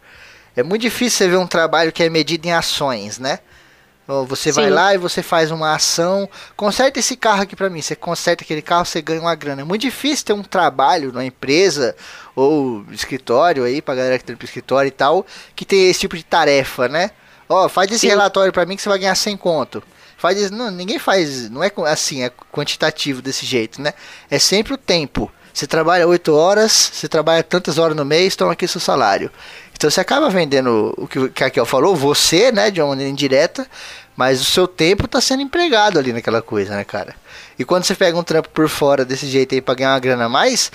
É 0.55 0.63
muito 0.63 0.81
difícil 0.81 1.17
você 1.17 1.27
ver 1.27 1.37
um 1.37 1.47
trabalho 1.47 1.91
que 1.91 2.03
é 2.03 2.09
medido 2.09 2.45
em 2.45 2.53
ações, 2.53 3.19
né? 3.19 3.39
Você 4.27 4.53
Sim. 4.53 4.61
vai 4.61 4.69
lá 4.69 4.93
e 4.93 4.99
você 4.99 5.23
faz 5.23 5.49
uma 5.49 5.73
ação, 5.73 6.29
conserta 6.55 6.99
esse 6.99 7.17
carro 7.17 7.41
aqui 7.41 7.55
para 7.55 7.71
mim, 7.71 7.81
você 7.81 7.95
conserta 7.95 8.43
aquele 8.43 8.61
carro, 8.61 8.85
você 8.85 9.01
ganha 9.01 9.19
uma 9.19 9.33
grana. 9.33 9.63
É 9.63 9.65
muito 9.65 9.81
difícil 9.81 10.25
ter 10.25 10.33
um 10.33 10.43
trabalho 10.43 11.11
numa 11.11 11.25
empresa 11.25 11.95
ou 12.35 12.85
escritório 12.91 13.63
aí, 13.63 13.81
pra 13.81 13.95
galera 13.95 14.19
que 14.19 14.23
tem 14.23 14.35
pro 14.35 14.45
escritório 14.45 14.89
e 14.89 14.91
tal, 14.91 15.25
que 15.55 15.65
tem 15.65 15.89
esse 15.89 16.01
tipo 16.01 16.15
de 16.15 16.23
tarefa, 16.23 16.87
né? 16.87 17.09
Ó, 17.49 17.67
faz 17.67 17.89
esse 17.89 18.01
Sim. 18.01 18.09
relatório 18.09 18.53
para 18.53 18.65
mim 18.65 18.75
que 18.75 18.83
você 18.83 18.89
vai 18.89 18.99
ganhar 18.99 19.15
100 19.15 19.37
conto. 19.37 19.83
Faz 20.17 20.39
isso, 20.39 20.53
não, 20.53 20.69
ninguém 20.69 20.99
faz, 20.99 21.49
não 21.49 21.63
é 21.63 21.71
assim, 21.87 22.23
é 22.23 22.31
quantitativo 22.51 23.23
desse 23.23 23.45
jeito, 23.45 23.81
né? 23.81 23.93
É 24.29 24.37
sempre 24.37 24.73
o 24.73 24.77
tempo. 24.77 25.31
Você 25.55 25.65
trabalha 25.65 26.05
8 26.05 26.35
horas, 26.35 26.91
você 26.93 27.07
trabalha 27.07 27.41
tantas 27.41 27.77
horas 27.77 27.95
no 27.95 28.03
mês, 28.03 28.25
estão 28.25 28.49
aqui 28.49 28.67
seu 28.67 28.81
salário. 28.81 29.31
Então 29.73 29.89
você 29.89 30.01
acaba 30.01 30.29
vendendo 30.29 30.93
o 30.97 31.07
que, 31.07 31.29
que 31.29 31.43
a 31.43 31.47
Raquel 31.47 31.65
falou, 31.65 31.95
você, 31.95 32.51
né, 32.51 32.69
de 32.69 32.81
uma 32.81 32.89
maneira 32.89 33.09
indireta, 33.09 33.65
mas 34.17 34.41
o 34.41 34.43
seu 34.43 34.67
tempo 34.67 35.05
está 35.05 35.21
sendo 35.21 35.43
empregado 35.43 35.97
ali 35.97 36.11
naquela 36.11 36.41
coisa, 36.41 36.75
né, 36.75 36.83
cara? 36.83 37.15
E 37.57 37.63
quando 37.63 37.85
você 37.85 37.95
pega 37.95 38.17
um 38.17 38.23
trampo 38.23 38.49
por 38.49 38.67
fora 38.67 39.05
desse 39.05 39.27
jeito 39.27 39.55
aí 39.55 39.61
pra 39.61 39.75
ganhar 39.75 39.93
uma 39.93 39.99
grana 39.99 40.25
a 40.25 40.29
mais, 40.29 40.69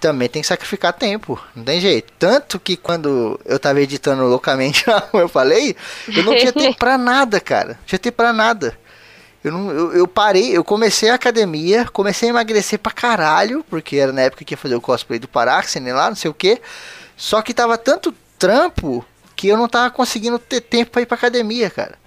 também 0.00 0.30
tem 0.30 0.40
que 0.40 0.48
sacrificar 0.48 0.94
tempo, 0.94 1.38
não 1.54 1.62
tem 1.62 1.78
jeito. 1.78 2.10
Tanto 2.18 2.58
que 2.58 2.74
quando 2.74 3.38
eu 3.44 3.58
tava 3.58 3.82
editando 3.82 4.22
loucamente, 4.24 4.86
como 5.10 5.22
eu 5.22 5.28
falei, 5.28 5.76
eu 6.08 6.22
não 6.22 6.34
tinha 6.34 6.54
tempo 6.54 6.78
pra 6.78 6.96
nada, 6.96 7.38
cara. 7.38 7.74
Não 7.74 7.84
tinha 7.84 7.98
tempo 7.98 8.16
pra 8.16 8.32
nada. 8.32 8.78
Eu, 9.44 9.50
não, 9.50 9.70
eu, 9.70 9.92
eu, 9.92 10.08
parei, 10.08 10.56
eu 10.56 10.62
comecei 10.62 11.10
a 11.10 11.14
academia, 11.14 11.84
comecei 11.92 12.28
a 12.28 12.30
emagrecer 12.30 12.78
pra 12.78 12.92
caralho, 12.92 13.64
porque 13.68 13.96
era 13.96 14.12
na 14.12 14.22
época 14.22 14.44
que 14.44 14.54
ia 14.54 14.58
fazer 14.58 14.76
o 14.76 14.80
cosplay 14.80 15.18
do 15.18 15.26
Paraxene 15.26 15.92
lá, 15.92 16.08
não 16.08 16.16
sei 16.16 16.30
o 16.30 16.34
que. 16.34 16.60
Só 17.16 17.42
que 17.42 17.52
tava 17.52 17.76
tanto 17.76 18.14
trampo 18.38 19.04
que 19.34 19.48
eu 19.48 19.56
não 19.56 19.68
tava 19.68 19.90
conseguindo 19.90 20.38
ter 20.38 20.60
tempo 20.60 20.92
pra 20.92 21.02
ir 21.02 21.06
pra 21.06 21.16
academia, 21.16 21.68
cara. 21.68 21.98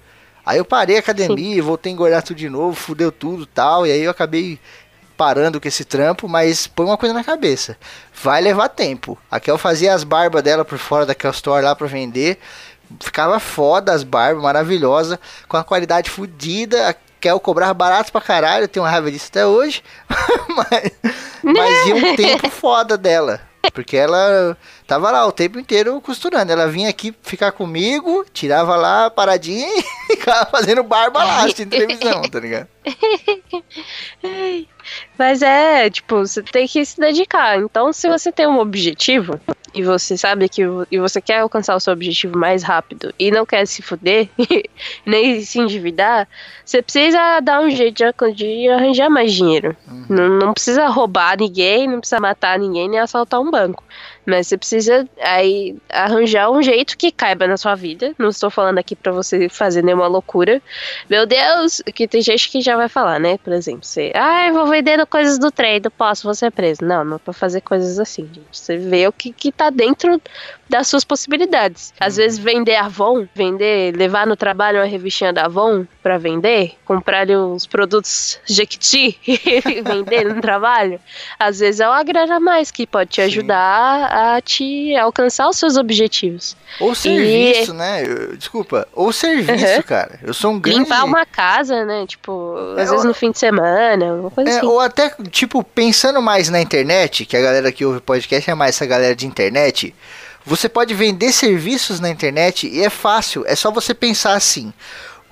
Aí 0.45 0.59
eu 0.59 0.65
parei 0.65 0.95
a 0.95 0.99
academia, 0.99 1.61
voltei 1.61 1.91
a 1.91 1.93
engordar 1.93 2.23
tudo 2.23 2.37
de 2.37 2.49
novo, 2.49 2.75
fudeu 2.75 3.11
tudo 3.11 3.45
tal, 3.45 3.85
e 3.85 3.91
aí 3.91 4.01
eu 4.01 4.11
acabei 4.11 4.59
parando 5.17 5.59
com 5.59 5.67
esse 5.67 5.83
trampo, 5.83 6.27
mas 6.29 6.67
põe 6.67 6.85
uma 6.85 6.97
coisa 6.97 7.13
na 7.13 7.23
cabeça. 7.23 7.77
Vai 8.21 8.41
levar 8.41 8.69
tempo. 8.69 9.17
A 9.29 9.39
Kel 9.39 9.57
fazia 9.57 9.93
as 9.93 10.03
barbas 10.03 10.43
dela 10.43 10.63
por 10.63 10.77
fora 10.77 11.05
da 11.05 11.15
Kel 11.15 11.31
Store 11.31 11.63
lá 11.63 11.75
pra 11.75 11.87
vender. 11.87 12.37
Ficava 12.99 13.39
foda 13.39 13.91
as 13.91 14.03
barbas, 14.03 14.43
maravilhosa, 14.43 15.19
com 15.47 15.57
a 15.57 15.63
qualidade 15.63 16.09
fodida 16.09 16.95
quer 17.25 17.39
cobrar 17.39 17.73
barato 17.73 18.11
pra 18.11 18.21
caralho, 18.21 18.65
eu 18.65 18.67
tenho 18.67 18.85
raiva 18.85 19.09
disso 19.11 19.27
até 19.29 19.47
hoje. 19.47 19.81
mas, 20.55 20.91
mas 21.41 21.87
ia 21.87 21.95
um 21.95 22.13
tempo 22.15 22.49
foda 22.51 22.95
dela. 22.95 23.41
Porque 23.73 23.97
ela 23.97 24.55
tava 24.85 25.09
lá 25.09 25.25
o 25.25 25.31
tempo 25.31 25.57
inteiro 25.57 25.99
costurando. 25.99 26.51
Ela 26.51 26.67
vinha 26.67 26.87
aqui 26.87 27.15
ficar 27.23 27.51
comigo, 27.51 28.23
tirava 28.31 28.75
lá 28.75 29.09
paradinha 29.09 29.67
e 30.11 30.15
ficava 30.15 30.45
fazendo 30.45 30.83
barba 30.83 31.23
lá, 31.23 31.39
assistindo 31.39 31.71
televisão, 31.71 32.21
tá 32.21 32.39
ligado? 32.39 32.67
Mas 35.17 35.41
é, 35.41 35.89
tipo, 35.89 36.17
você 36.19 36.43
tem 36.43 36.67
que 36.67 36.85
se 36.85 36.99
dedicar. 36.99 37.57
Então, 37.59 37.91
se 37.91 38.07
você 38.07 38.31
tem 38.31 38.47
um 38.47 38.59
objetivo 38.59 39.39
e 39.73 39.83
você 39.83 40.17
sabe 40.17 40.47
que 40.47 40.61
e 40.91 40.99
você 40.99 41.19
quer 41.19 41.39
alcançar 41.39 41.75
o 41.75 41.79
seu 41.79 41.91
objetivo 41.93 42.37
mais 42.37 42.63
rápido 42.63 43.13
e 43.19 43.31
não 43.31 43.45
quer 43.45 43.65
se 43.65 43.81
fuder, 43.81 44.29
nem 45.05 45.41
se 45.41 45.59
endividar, 45.59 46.27
você 46.63 46.81
precisa 46.81 47.39
dar 47.41 47.61
um 47.61 47.69
jeito 47.69 48.03
de, 48.33 48.61
de 48.61 48.69
arranjar 48.69 49.09
mais 49.09 49.33
dinheiro. 49.33 49.75
Uhum. 49.87 50.05
Não, 50.09 50.29
não 50.29 50.53
precisa 50.53 50.87
roubar 50.87 51.37
ninguém, 51.37 51.87
não 51.87 51.99
precisa 51.99 52.21
matar 52.21 52.57
ninguém, 52.59 52.87
nem 52.87 52.99
assaltar 52.99 53.41
um 53.41 53.51
banco. 53.51 53.83
Mas 54.25 54.47
você 54.47 54.57
precisa 54.57 55.07
aí 55.21 55.75
arranjar 55.89 56.49
um 56.49 56.61
jeito 56.61 56.97
que 56.97 57.11
caiba 57.11 57.47
na 57.47 57.57
sua 57.57 57.75
vida. 57.75 58.13
Não 58.17 58.29
estou 58.29 58.49
falando 58.49 58.79
aqui 58.79 58.95
para 58.95 59.11
você 59.11 59.47
fazer 59.49 59.83
nenhuma 59.83 60.07
loucura. 60.07 60.61
Meu 61.09 61.25
Deus, 61.25 61.81
que 61.93 62.07
tem 62.07 62.21
gente 62.21 62.49
que 62.49 62.61
já 62.61 62.75
vai 62.75 62.89
falar, 62.89 63.19
né? 63.19 63.37
Por 63.37 63.53
exemplo, 63.53 63.85
você, 63.85 64.11
ah, 64.15 64.47
eu 64.47 64.53
vou 64.53 64.67
vendendo 64.67 65.05
coisas 65.05 65.37
do 65.37 65.51
não 65.51 65.91
posso, 65.91 66.23
vou 66.23 66.33
ser 66.33 66.51
preso. 66.51 66.83
Não, 66.83 67.03
não 67.03 67.17
é 67.17 67.19
pra 67.19 67.33
fazer 67.33 67.61
coisas 67.61 67.99
assim, 67.99 68.23
gente. 68.33 68.47
Você 68.51 68.77
vê 68.77 69.07
o 69.07 69.11
que, 69.11 69.31
que 69.31 69.51
tá 69.51 69.69
dentro 69.69 70.19
das 70.67 70.87
suas 70.87 71.03
possibilidades. 71.03 71.93
Às 71.99 72.17
vezes 72.17 72.39
vender 72.39 72.75
Avon, 72.75 73.27
vender, 73.33 73.95
levar 73.95 74.25
no 74.25 74.35
trabalho 74.35 74.79
uma 74.79 74.85
revistinha 74.85 75.31
da 75.31 75.45
Avon 75.45 75.85
para 76.01 76.17
vender, 76.17 76.73
comprar 76.85 77.21
ali 77.21 77.35
os 77.35 77.65
produtos 77.65 78.39
Jequiti 78.45 79.17
e 79.25 79.81
vender 79.81 80.25
no 80.25 80.41
trabalho, 80.41 80.99
às 81.39 81.59
vezes 81.59 81.81
é 81.81 81.87
uma 81.87 82.03
grana 82.03 82.35
a 82.35 82.39
mais 82.39 82.71
que 82.71 82.85
pode 82.85 83.11
te 83.11 83.21
ajudar 83.21 84.35
a 84.35 84.41
te 84.41 84.95
alcançar 84.95 85.47
os 85.47 85.57
seus 85.57 85.77
objetivos. 85.77 86.55
Ou 86.79 86.93
serviço, 86.93 87.71
e... 87.71 87.75
né? 87.75 88.03
Eu, 88.05 88.35
desculpa, 88.35 88.87
ou 88.93 89.11
serviço, 89.13 89.77
uhum. 89.77 89.83
cara. 89.83 90.19
Eu 90.21 90.33
sou 90.33 90.51
um 90.51 90.59
grande... 90.59 90.79
Limpar 90.79 91.05
uma 91.05 91.25
casa, 91.25 91.85
né? 91.85 92.05
Tipo, 92.07 92.55
às 92.73 92.73
é, 92.73 92.85
vezes 92.85 92.99
ou... 92.99 93.05
no 93.05 93.13
fim 93.13 93.31
de 93.31 93.39
semana, 93.39 94.13
uma 94.13 94.31
coisa 94.31 94.49
é, 94.49 94.57
assim. 94.57 94.65
Ou 94.65 94.79
até, 94.79 95.13
tipo, 95.29 95.63
pensando 95.63 96.21
mais 96.21 96.49
na 96.49 96.61
internet, 96.61 97.25
que 97.25 97.37
a 97.37 97.41
galera 97.41 97.71
que 97.71 97.85
ouve 97.85 98.01
podcast 98.01 98.49
é 98.49 98.55
mais 98.55 98.75
essa 98.75 98.85
galera 98.85 99.15
de 99.15 99.25
internet, 99.25 99.93
você 100.45 100.69
pode 100.69 100.93
vender 100.93 101.31
serviços 101.31 101.99
na 101.99 102.09
internet 102.09 102.67
e 102.67 102.83
é 102.83 102.89
fácil, 102.89 103.43
é 103.47 103.55
só 103.55 103.71
você 103.71 103.93
pensar 103.93 104.33
assim: 104.33 104.71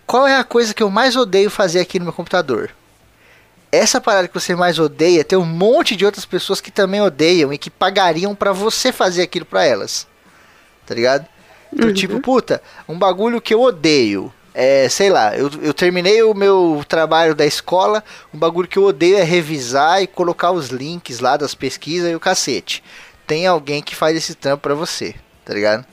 qual 0.07 0.27
é 0.27 0.37
a 0.37 0.43
coisa 0.43 0.73
que 0.73 0.81
eu 0.81 0.89
mais 0.89 1.15
odeio 1.15 1.49
fazer 1.49 1.79
aqui 1.79 1.99
no 1.99 2.05
meu 2.05 2.13
computador? 2.13 2.71
Essa 3.71 4.01
parada 4.01 4.27
que 4.27 4.33
você 4.33 4.55
mais 4.55 4.77
odeia, 4.79 5.23
tem 5.23 5.37
um 5.37 5.45
monte 5.45 5.95
de 5.95 6.05
outras 6.05 6.25
pessoas 6.25 6.61
que 6.61 6.71
também 6.71 7.01
odeiam 7.01 7.51
e 7.51 7.57
que 7.57 7.69
pagariam 7.69 8.35
para 8.35 8.51
você 8.51 8.91
fazer 8.91 9.23
aquilo 9.23 9.45
para 9.45 9.65
elas. 9.65 10.07
Tá 10.85 10.93
ligado? 10.93 11.27
Uhum. 11.71 11.91
tipo, 11.91 12.19
puta, 12.19 12.61
um 12.87 12.97
bagulho 12.97 13.41
que 13.41 13.53
eu 13.53 13.61
odeio. 13.61 14.31
É, 14.53 14.87
sei 14.87 15.09
lá, 15.09 15.35
eu, 15.35 15.49
eu 15.63 15.73
terminei 15.73 16.21
o 16.21 16.35
meu 16.35 16.85
trabalho 16.87 17.33
da 17.33 17.43
escola, 17.43 18.03
um 18.31 18.37
bagulho 18.37 18.67
que 18.67 18.77
eu 18.77 18.83
odeio 18.83 19.17
é 19.17 19.23
revisar 19.23 20.03
e 20.03 20.05
colocar 20.05 20.51
os 20.51 20.69
links 20.69 21.19
lá 21.19 21.35
das 21.35 21.55
pesquisas 21.55 22.11
e 22.11 22.15
o 22.15 22.19
cacete 22.19 22.83
tem 23.25 23.47
alguém 23.47 23.81
que 23.81 23.95
faz 23.95 24.15
esse 24.15 24.35
trampo 24.35 24.63
pra 24.63 24.75
você, 24.75 25.15
tá 25.45 25.53
ligado? 25.53 25.85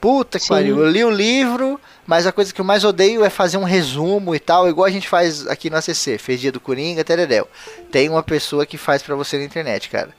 Puta 0.00 0.38
que 0.38 0.44
Sim. 0.44 0.50
pariu, 0.50 0.78
eu 0.78 0.90
li 0.90 1.04
o 1.04 1.10
livro, 1.10 1.80
mas 2.06 2.26
a 2.26 2.32
coisa 2.32 2.52
que 2.52 2.60
eu 2.60 2.64
mais 2.64 2.84
odeio 2.84 3.24
é 3.24 3.30
fazer 3.30 3.56
um 3.56 3.64
resumo 3.64 4.34
e 4.34 4.38
tal, 4.38 4.68
igual 4.68 4.86
a 4.86 4.90
gente 4.90 5.08
faz 5.08 5.46
aqui 5.46 5.70
no 5.70 5.76
ACC, 5.76 6.18
fez 6.18 6.40
dia 6.40 6.52
do 6.52 6.60
Coringa, 6.60 7.02
teredel. 7.02 7.48
Tem 7.90 8.08
uma 8.08 8.22
pessoa 8.22 8.66
que 8.66 8.76
faz 8.76 9.02
pra 9.02 9.14
você 9.14 9.38
na 9.38 9.44
internet, 9.44 9.88
cara. 9.88 10.10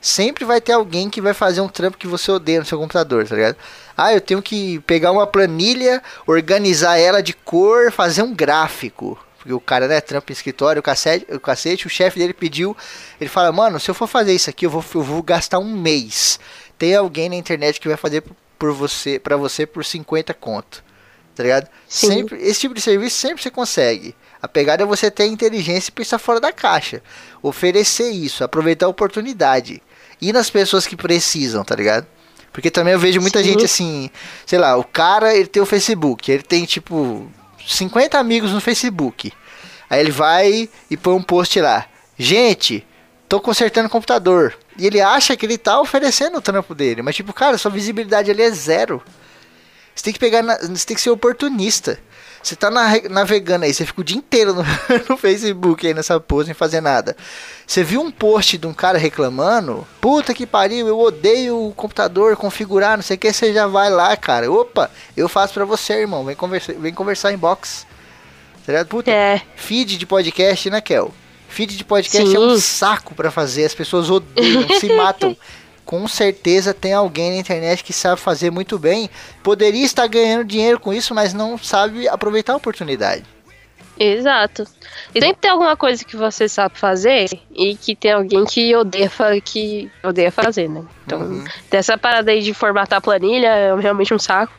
Sempre 0.00 0.44
vai 0.44 0.60
ter 0.60 0.72
alguém 0.72 1.10
que 1.10 1.20
vai 1.20 1.34
fazer 1.34 1.60
um 1.60 1.68
trampo 1.68 1.98
que 1.98 2.06
você 2.06 2.30
odeia 2.30 2.58
no 2.58 2.66
seu 2.66 2.78
computador, 2.78 3.26
tá 3.28 3.34
ligado? 3.34 3.56
Ah, 3.96 4.12
eu 4.12 4.20
tenho 4.20 4.40
que 4.40 4.80
pegar 4.80 5.12
uma 5.12 5.26
planilha, 5.26 6.02
organizar 6.26 6.98
ela 6.98 7.22
de 7.22 7.34
cor, 7.34 7.92
fazer 7.92 8.22
um 8.22 8.34
gráfico. 8.34 9.18
Porque 9.40 9.54
o 9.54 9.60
cara, 9.60 9.88
né, 9.88 10.02
trampa 10.02 10.30
em 10.30 10.34
escritório, 10.34 10.80
o 10.80 10.82
cacete, 10.82 11.26
o, 11.34 11.40
cacete, 11.40 11.86
o 11.86 11.90
chefe 11.90 12.18
dele 12.18 12.34
pediu. 12.34 12.76
Ele 13.18 13.30
fala, 13.30 13.50
mano, 13.50 13.80
se 13.80 13.90
eu 13.90 13.94
for 13.94 14.06
fazer 14.06 14.34
isso 14.34 14.50
aqui, 14.50 14.66
eu 14.66 14.70
vou, 14.70 14.84
eu 14.94 15.02
vou 15.02 15.22
gastar 15.22 15.58
um 15.58 15.74
mês. 15.74 16.38
Tem 16.78 16.94
alguém 16.94 17.30
na 17.30 17.36
internet 17.36 17.80
que 17.80 17.88
vai 17.88 17.96
fazer 17.96 18.22
por 18.58 18.74
você, 18.74 19.18
para 19.18 19.38
você 19.38 19.64
por 19.64 19.82
50 19.82 20.34
conto. 20.34 20.84
Tá 21.34 21.42
ligado? 21.42 21.68
Sempre, 21.88 22.42
esse 22.42 22.60
tipo 22.60 22.74
de 22.74 22.82
serviço 22.82 23.16
sempre 23.16 23.42
você 23.42 23.50
consegue. 23.50 24.14
A 24.42 24.46
pegada 24.46 24.82
é 24.82 24.86
você 24.86 25.10
ter 25.10 25.24
inteligência 25.24 25.88
e 25.88 25.92
pensar 25.92 26.18
fora 26.18 26.38
da 26.38 26.52
caixa. 26.52 27.02
Oferecer 27.42 28.10
isso, 28.10 28.44
aproveitar 28.44 28.84
a 28.84 28.90
oportunidade. 28.90 29.82
Ir 30.20 30.34
nas 30.34 30.50
pessoas 30.50 30.86
que 30.86 30.96
precisam, 30.96 31.64
tá 31.64 31.74
ligado? 31.74 32.06
Porque 32.52 32.70
também 32.70 32.92
eu 32.92 32.98
vejo 32.98 33.22
muita 33.22 33.38
Sim. 33.38 33.44
gente 33.44 33.64
assim, 33.64 34.10
sei 34.44 34.58
lá, 34.58 34.76
o 34.76 34.84
cara 34.84 35.34
ele 35.34 35.46
tem 35.46 35.62
o 35.62 35.66
Facebook, 35.66 36.30
ele 36.30 36.42
tem 36.42 36.66
tipo 36.66 37.30
50 37.66 38.18
amigos 38.18 38.52
no 38.52 38.60
Facebook. 38.60 39.32
Aí 39.88 40.00
ele 40.00 40.10
vai 40.10 40.68
e 40.90 40.96
põe 40.96 41.14
um 41.14 41.22
post 41.22 41.60
lá. 41.60 41.86
Gente, 42.16 42.86
tô 43.28 43.40
consertando 43.40 43.88
o 43.88 43.90
computador. 43.90 44.56
E 44.78 44.86
ele 44.86 45.00
acha 45.00 45.36
que 45.36 45.44
ele 45.44 45.58
tá 45.58 45.80
oferecendo 45.80 46.38
o 46.38 46.42
trampo 46.42 46.74
dele. 46.74 47.02
Mas 47.02 47.16
tipo, 47.16 47.32
cara, 47.32 47.58
sua 47.58 47.70
visibilidade 47.70 48.30
ali 48.30 48.42
é 48.42 48.50
zero. 48.50 49.02
Você 49.94 50.04
tem 50.04 50.12
que 50.12 50.18
pegar, 50.18 50.42
na, 50.42 50.56
você 50.58 50.86
tem 50.86 50.94
que 50.94 51.00
ser 51.02 51.10
oportunista. 51.10 51.98
Você 52.42 52.56
tá 52.56 52.70
na, 52.70 52.88
navegando 53.10 53.66
aí, 53.66 53.74
você 53.74 53.84
fica 53.84 54.00
o 54.00 54.04
dia 54.04 54.16
inteiro 54.16 54.54
no, 54.54 54.62
no, 55.08 55.16
Facebook 55.16 55.86
aí 55.86 55.92
nessa 55.92 56.18
pose, 56.18 56.46
sem 56.46 56.54
fazer 56.54 56.80
nada. 56.80 57.16
Você 57.66 57.84
viu 57.84 58.00
um 58.00 58.10
post 58.10 58.56
de 58.56 58.66
um 58.66 58.72
cara 58.72 58.96
reclamando? 58.96 59.86
Puta 60.00 60.32
que 60.32 60.46
pariu, 60.46 60.88
eu 60.88 60.98
odeio 60.98 61.68
o 61.68 61.72
computador 61.74 62.36
configurar, 62.36 62.96
não 62.96 63.02
sei 63.02 63.16
o 63.16 63.18
que, 63.18 63.32
você 63.32 63.52
já 63.52 63.66
vai 63.66 63.90
lá, 63.90 64.16
cara. 64.16 64.50
Opa, 64.50 64.90
eu 65.16 65.28
faço 65.28 65.52
pra 65.52 65.66
você, 65.66 66.00
irmão. 66.00 66.24
Vem 66.24 66.34
conversar, 66.34 66.72
vem 66.74 66.94
conversar 66.94 67.32
em 67.32 67.38
box. 67.38 67.86
Tá 68.64 68.72
ligado? 68.72 68.88
Puta, 68.88 69.10
é. 69.10 69.42
feed 69.54 69.98
de 69.98 70.06
podcast, 70.06 70.70
né, 70.70 70.80
Kel? 70.80 71.12
Feed 71.48 71.76
de 71.76 71.84
podcast 71.84 72.30
Sim. 72.30 72.36
é 72.36 72.38
um 72.38 72.58
saco 72.58 73.14
para 73.14 73.30
fazer, 73.30 73.64
as 73.64 73.74
pessoas 73.74 74.08
odeiam, 74.08 74.66
se 74.78 74.88
matam 74.94 75.36
com 75.90 76.06
certeza 76.06 76.72
tem 76.72 76.92
alguém 76.92 77.32
na 77.32 77.38
internet 77.38 77.82
que 77.82 77.92
sabe 77.92 78.20
fazer 78.20 78.48
muito 78.48 78.78
bem. 78.78 79.10
Poderia 79.42 79.84
estar 79.84 80.06
ganhando 80.06 80.44
dinheiro 80.44 80.78
com 80.78 80.94
isso, 80.94 81.12
mas 81.12 81.34
não 81.34 81.58
sabe 81.58 82.06
aproveitar 82.06 82.52
a 82.52 82.58
oportunidade. 82.58 83.24
Exato. 84.02 84.66
E 85.14 85.20
sempre 85.20 85.36
tem 85.42 85.50
alguma 85.50 85.76
coisa 85.76 86.02
que 86.02 86.16
você 86.16 86.48
sabe 86.48 86.78
fazer 86.78 87.28
e 87.54 87.76
que 87.76 87.94
tem 87.94 88.12
alguém 88.12 88.46
que 88.46 88.74
odeia, 88.74 89.10
que 89.44 89.92
odeia 90.02 90.32
fazer, 90.32 90.70
né? 90.70 90.82
Então, 91.04 91.20
uhum. 91.20 91.44
dessa 91.70 91.98
parada 91.98 92.30
aí 92.30 92.40
de 92.40 92.54
formatar 92.54 92.96
a 92.96 93.00
planilha 93.02 93.48
é 93.48 93.74
realmente 93.76 94.14
um 94.14 94.18
saco. 94.18 94.54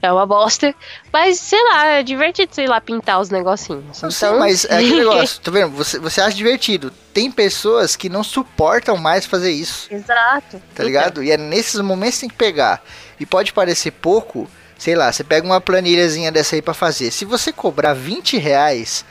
É 0.00 0.10
uma 0.10 0.24
bosta. 0.24 0.74
Mas, 1.12 1.38
sei 1.40 1.62
lá, 1.64 1.86
é 1.86 2.02
divertido, 2.02 2.54
sei 2.54 2.66
lá, 2.66 2.80
pintar 2.80 3.20
os 3.20 3.28
negocinhos. 3.28 4.00
Não 4.00 4.08
então... 4.08 4.38
mas 4.38 4.64
é 4.64 4.76
aquele 4.76 4.96
negócio, 5.04 5.40
tá 5.42 5.50
vendo? 5.50 5.72
Você, 5.76 5.98
você 5.98 6.20
acha 6.22 6.36
divertido. 6.36 6.90
Tem 7.12 7.30
pessoas 7.30 7.96
que 7.96 8.08
não 8.08 8.24
suportam 8.24 8.96
mais 8.96 9.26
fazer 9.26 9.50
isso. 9.50 9.92
Exato. 9.92 10.62
Tá 10.74 10.82
ligado? 10.82 11.22
E 11.22 11.30
é 11.30 11.36
nesses 11.36 11.80
momentos 11.80 12.14
que 12.14 12.20
tem 12.20 12.30
que 12.30 12.36
pegar. 12.36 12.82
E 13.20 13.26
pode 13.26 13.52
parecer 13.52 13.90
pouco, 13.90 14.48
sei 14.78 14.94
lá, 14.94 15.10
você 15.10 15.24
pega 15.24 15.46
uma 15.46 15.60
planilhazinha 15.60 16.30
dessa 16.30 16.56
aí 16.56 16.62
para 16.62 16.74
fazer. 16.74 17.10
Se 17.10 17.24
você 17.24 17.52
cobrar 17.52 17.94
20 17.94 18.36
reais, 18.38 19.04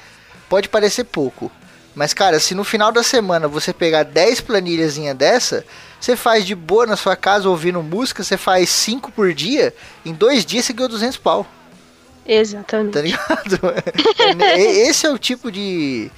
pode 0.49 0.69
parecer 0.69 1.05
pouco. 1.05 1.51
Mas, 1.95 2.13
cara, 2.13 2.39
se 2.39 2.53
no 2.53 2.63
final 2.63 2.91
da 2.91 3.01
semana 3.01 3.47
você 3.47 3.71
pegar 3.73 4.03
10 4.03 4.41
planilhazinha 4.41 5.13
dessa, 5.13 5.65
você 5.99 6.15
faz 6.15 6.45
de 6.45 6.53
boa 6.53 6.85
na 6.85 6.97
sua 6.97 7.15
casa 7.15 7.49
ouvindo 7.49 7.81
música, 7.81 8.23
você 8.23 8.35
faz 8.35 8.69
5 8.69 9.11
por 9.13 9.33
dia, 9.33 9.73
em 10.05 10.13
dois 10.13 10.45
dias 10.45 10.65
você 10.65 10.73
ganhou 10.73 10.89
200 10.89 11.17
pau. 11.17 11.47
Exatamente. 12.27 12.93
Tá 12.93 13.01
ligado? 13.01 13.59
É, 14.43 14.61
esse 14.87 15.05
é 15.05 15.11
o 15.11 15.17
tipo 15.17 15.51
de, 15.51 16.11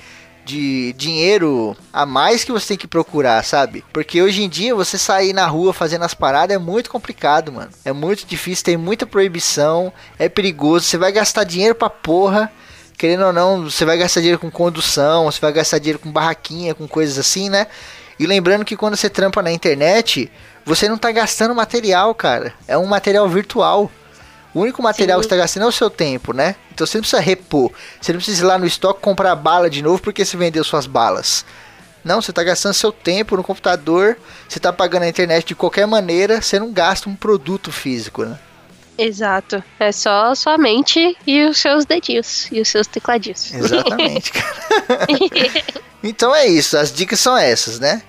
de 0.48 0.94
dinheiro 0.94 1.76
a 1.92 2.06
mais 2.06 2.46
que 2.46 2.54
você 2.54 2.70
tem 2.70 2.78
que 2.78 2.88
procurar, 2.88 3.44
sabe? 3.44 3.84
Porque 3.92 4.22
hoje 4.22 4.42
em 4.42 4.48
dia 4.48 4.74
você 4.74 4.98
sair 4.98 5.34
na 5.34 5.46
rua 5.46 5.74
fazendo 5.74 6.06
as 6.06 6.14
paradas 6.14 6.56
é 6.56 6.58
muito 6.58 6.90
complicado, 6.90 7.52
mano. 7.52 7.70
É 7.84 7.92
muito 7.92 8.26
difícil, 8.26 8.64
tem 8.64 8.78
muita 8.78 9.06
proibição, 9.06 9.92
é 10.18 10.30
perigoso, 10.30 10.86
você 10.86 10.98
vai 10.98 11.12
gastar 11.12 11.44
dinheiro 11.44 11.76
pra 11.76 11.90
porra. 11.90 12.50
Querendo 12.98 13.26
ou 13.26 13.34
não, 13.34 13.70
você 13.70 13.84
vai 13.86 13.98
gastar 13.98 14.22
dinheiro 14.22 14.40
com 14.40 14.50
condução, 14.50 15.26
você 15.26 15.40
vai 15.40 15.52
gastar 15.52 15.80
dinheiro 15.80 16.00
com 16.00 16.10
barraquinha, 16.10 16.74
com 16.74 16.88
coisas 16.88 17.20
assim, 17.20 17.50
né? 17.50 17.68
E 18.18 18.26
lembrando 18.26 18.66
que 18.66 18.78
quando 18.78 18.96
você 18.96 19.10
trampa 19.10 19.44
na 19.44 19.52
internet, 19.52 20.32
você 20.66 20.90
não 20.90 20.98
tá 20.98 21.12
gastando 21.12 21.54
material, 21.54 22.16
cara. 22.16 22.54
É 22.68 22.78
um 22.78 22.86
material 22.86 23.28
virtual. 23.30 23.92
O 24.58 24.62
único 24.62 24.82
material 24.82 25.20
Sim. 25.20 25.22
que 25.22 25.30
você 25.30 25.36
tá 25.36 25.42
gastando 25.44 25.64
é 25.64 25.68
o 25.68 25.72
seu 25.72 25.88
tempo, 25.88 26.34
né? 26.34 26.56
Então 26.74 26.88
você 26.88 26.98
não 26.98 27.04
precisa 27.04 27.22
repor. 27.22 27.72
Você 28.02 28.12
não 28.12 28.18
precisa 28.18 28.44
ir 28.44 28.48
lá 28.48 28.58
no 28.58 28.66
estoque 28.66 29.00
comprar 29.00 29.36
bala 29.36 29.70
de 29.70 29.84
novo 29.84 30.02
porque 30.02 30.26
você 30.26 30.36
vendeu 30.36 30.64
suas 30.64 30.88
balas. 30.88 31.46
Não, 32.04 32.20
você 32.20 32.32
está 32.32 32.44
gastando 32.44 32.74
seu 32.74 32.92
tempo 32.92 33.38
no 33.38 33.44
computador, 33.44 34.18
você 34.50 34.58
está 34.58 34.74
pagando 34.74 35.04
a 35.04 35.08
internet 35.08 35.46
de 35.46 35.54
qualquer 35.54 35.86
maneira, 35.86 36.42
você 36.42 36.58
não 36.58 36.72
gasta 36.72 37.08
um 37.08 37.16
produto 37.16 37.72
físico, 37.72 38.26
né? 38.26 38.40
Exato. 38.98 39.64
É 39.80 39.92
só 39.92 40.34
sua 40.34 40.58
mente 40.58 41.16
e 41.28 41.46
os 41.46 41.60
seus 41.60 41.86
dedinhos 41.86 42.48
e 42.52 42.60
os 42.60 42.68
seus 42.68 42.88
tecladinhos. 42.88 43.54
Exatamente, 43.54 44.32
cara. 44.34 45.06
então 46.02 46.34
é 46.34 46.48
isso, 46.48 46.76
as 46.80 46.92
dicas 46.92 47.20
são 47.20 47.38
essas, 47.38 47.80
né? 47.80 48.02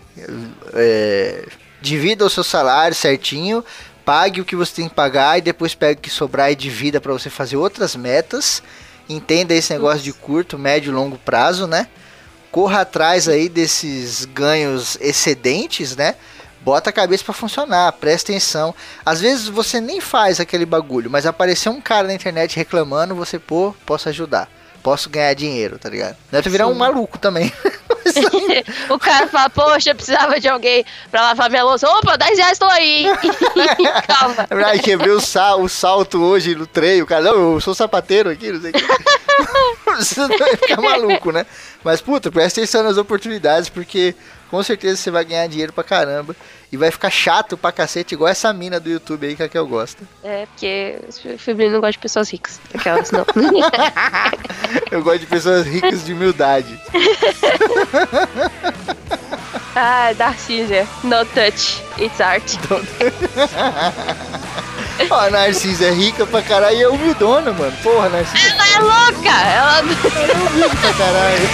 É, 0.72 1.46
divida 1.82 2.24
o 2.24 2.30
seu 2.30 2.42
salário 2.42 2.94
certinho, 2.94 3.62
pague 4.08 4.40
o 4.40 4.44
que 4.46 4.56
você 4.56 4.76
tem 4.76 4.88
que 4.88 4.94
pagar 4.94 5.36
e 5.36 5.42
depois 5.42 5.74
pegue 5.74 5.98
o 5.98 6.02
que 6.02 6.08
sobrar 6.08 6.50
e 6.50 6.54
divida 6.54 6.98
para 6.98 7.12
você 7.12 7.28
fazer 7.28 7.58
outras 7.58 7.94
metas. 7.94 8.62
Entenda 9.06 9.52
esse 9.52 9.70
negócio 9.70 10.00
de 10.00 10.14
curto, 10.14 10.58
médio 10.58 10.90
e 10.90 10.94
longo 10.94 11.18
prazo, 11.18 11.66
né? 11.66 11.86
Corra 12.50 12.80
atrás 12.80 13.28
aí 13.28 13.50
desses 13.50 14.24
ganhos 14.24 14.96
excedentes, 14.98 15.94
né? 15.94 16.14
Bota 16.62 16.88
a 16.88 16.92
cabeça 16.92 17.22
para 17.22 17.34
funcionar, 17.34 17.92
presta 17.92 18.32
atenção. 18.32 18.74
Às 19.04 19.20
vezes 19.20 19.46
você 19.46 19.78
nem 19.78 20.00
faz 20.00 20.40
aquele 20.40 20.64
bagulho, 20.64 21.10
mas 21.10 21.26
apareceu 21.26 21.70
um 21.70 21.80
cara 21.80 22.06
na 22.06 22.14
internet 22.14 22.56
reclamando, 22.56 23.14
você, 23.14 23.38
pô, 23.38 23.74
posso 23.84 24.08
ajudar. 24.08 24.48
Posso 24.82 25.10
ganhar 25.10 25.34
dinheiro, 25.34 25.78
tá 25.78 25.90
ligado? 25.90 26.16
Deve 26.32 26.48
virar 26.48 26.64
Sim. 26.64 26.70
um 26.70 26.74
maluco 26.74 27.18
também. 27.18 27.52
o 28.88 28.98
cara 28.98 29.26
fala, 29.26 29.50
poxa, 29.50 29.90
eu 29.90 29.94
precisava 29.94 30.38
de 30.40 30.48
alguém 30.48 30.84
pra 31.10 31.22
lavar 31.22 31.50
minha 31.50 31.64
louça. 31.64 31.88
Opa, 31.88 32.16
10 32.16 32.38
reais 32.38 32.58
tô 32.58 32.66
aí. 32.66 33.06
Calma. 34.06 34.46
Ai, 34.66 34.78
quebrei 34.78 35.12
o, 35.12 35.20
sal, 35.20 35.62
o 35.62 35.68
salto 35.68 36.22
hoje 36.22 36.54
no 36.54 36.66
trem. 36.66 37.02
O 37.02 37.06
cara, 37.06 37.22
não, 37.22 37.54
eu 37.54 37.60
sou 37.60 37.74
sapateiro 37.74 38.30
aqui, 38.30 38.52
não 38.52 38.60
sei 38.60 38.70
o 38.70 38.74
que. 38.74 38.84
Você 39.96 40.26
vai 40.26 40.56
ficar 40.56 40.80
maluco, 40.80 41.32
né? 41.32 41.46
Mas, 41.82 42.00
puta, 42.00 42.30
presta 42.30 42.60
atenção 42.60 42.82
nas 42.82 42.96
oportunidades, 42.96 43.68
porque 43.68 44.14
com 44.50 44.62
certeza 44.62 44.96
você 44.96 45.10
vai 45.10 45.24
ganhar 45.24 45.46
dinheiro 45.46 45.72
pra 45.72 45.84
caramba. 45.84 46.34
E 46.70 46.76
vai 46.76 46.90
ficar 46.90 47.08
chato 47.08 47.56
pra 47.56 47.72
cacete, 47.72 48.14
igual 48.14 48.28
essa 48.28 48.52
mina 48.52 48.78
do 48.78 48.90
YouTube 48.90 49.26
aí 49.26 49.34
que 49.34 49.42
a 49.42 49.48
que 49.48 49.56
eu 49.56 49.66
gosto. 49.66 50.06
É, 50.22 50.44
porque 50.46 50.98
o 51.34 51.38
Febrino 51.38 51.72
não 51.72 51.80
gosta 51.80 51.92
de 51.92 51.98
pessoas 51.98 52.30
ricas. 52.30 52.60
Aquelas 52.74 53.10
não. 53.10 53.24
eu 54.90 55.02
gosto 55.02 55.20
de 55.20 55.26
pessoas 55.26 55.66
ricas 55.66 56.04
de 56.04 56.12
humildade. 56.12 56.78
ah, 59.74 60.12
Darcísia. 60.12 60.86
No 61.02 61.24
touch. 61.24 61.82
It's 61.98 62.20
art. 62.20 62.56
Ó, 65.10 65.14
a 65.14 65.30
Narcisa 65.30 65.86
é 65.86 65.90
rica 65.90 66.26
pra 66.26 66.42
caralho 66.42 66.76
e 66.76 66.82
é 66.82 66.88
humildona, 66.88 67.52
mano. 67.52 67.72
Porra, 67.82 68.08
Narcisa. 68.08 68.48
Ela 68.48 68.68
é 68.68 68.78
louca! 68.80 69.28
Ela, 69.28 69.78
ela 69.78 69.88
é 69.88 70.48
humilde 70.50 70.76
pra 70.76 70.92
caralho. 70.92 71.48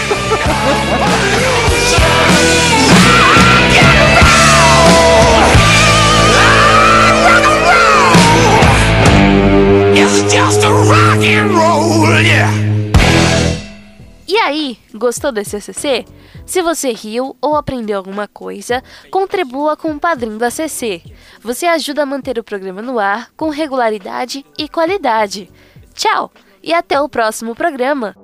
E 14.26 14.36
aí, 14.38 14.78
gostou 14.94 15.30
desse 15.30 15.56
ACC? 15.56 16.06
Se 16.46 16.60
você 16.62 16.92
riu 16.92 17.36
ou 17.40 17.56
aprendeu 17.56 17.96
alguma 17.96 18.28
coisa, 18.28 18.82
contribua 19.10 19.76
com 19.76 19.92
o 19.92 20.00
padrinho 20.00 20.38
do 20.38 20.44
ACC. 20.44 21.02
Você 21.40 21.66
ajuda 21.66 22.02
a 22.02 22.06
manter 22.06 22.38
o 22.38 22.44
programa 22.44 22.82
no 22.82 22.98
ar 22.98 23.30
com 23.36 23.48
regularidade 23.48 24.44
e 24.58 24.68
qualidade. 24.68 25.50
Tchau 25.94 26.30
e 26.62 26.72
até 26.72 26.98
o 27.00 27.08
próximo 27.08 27.54
programa. 27.54 28.16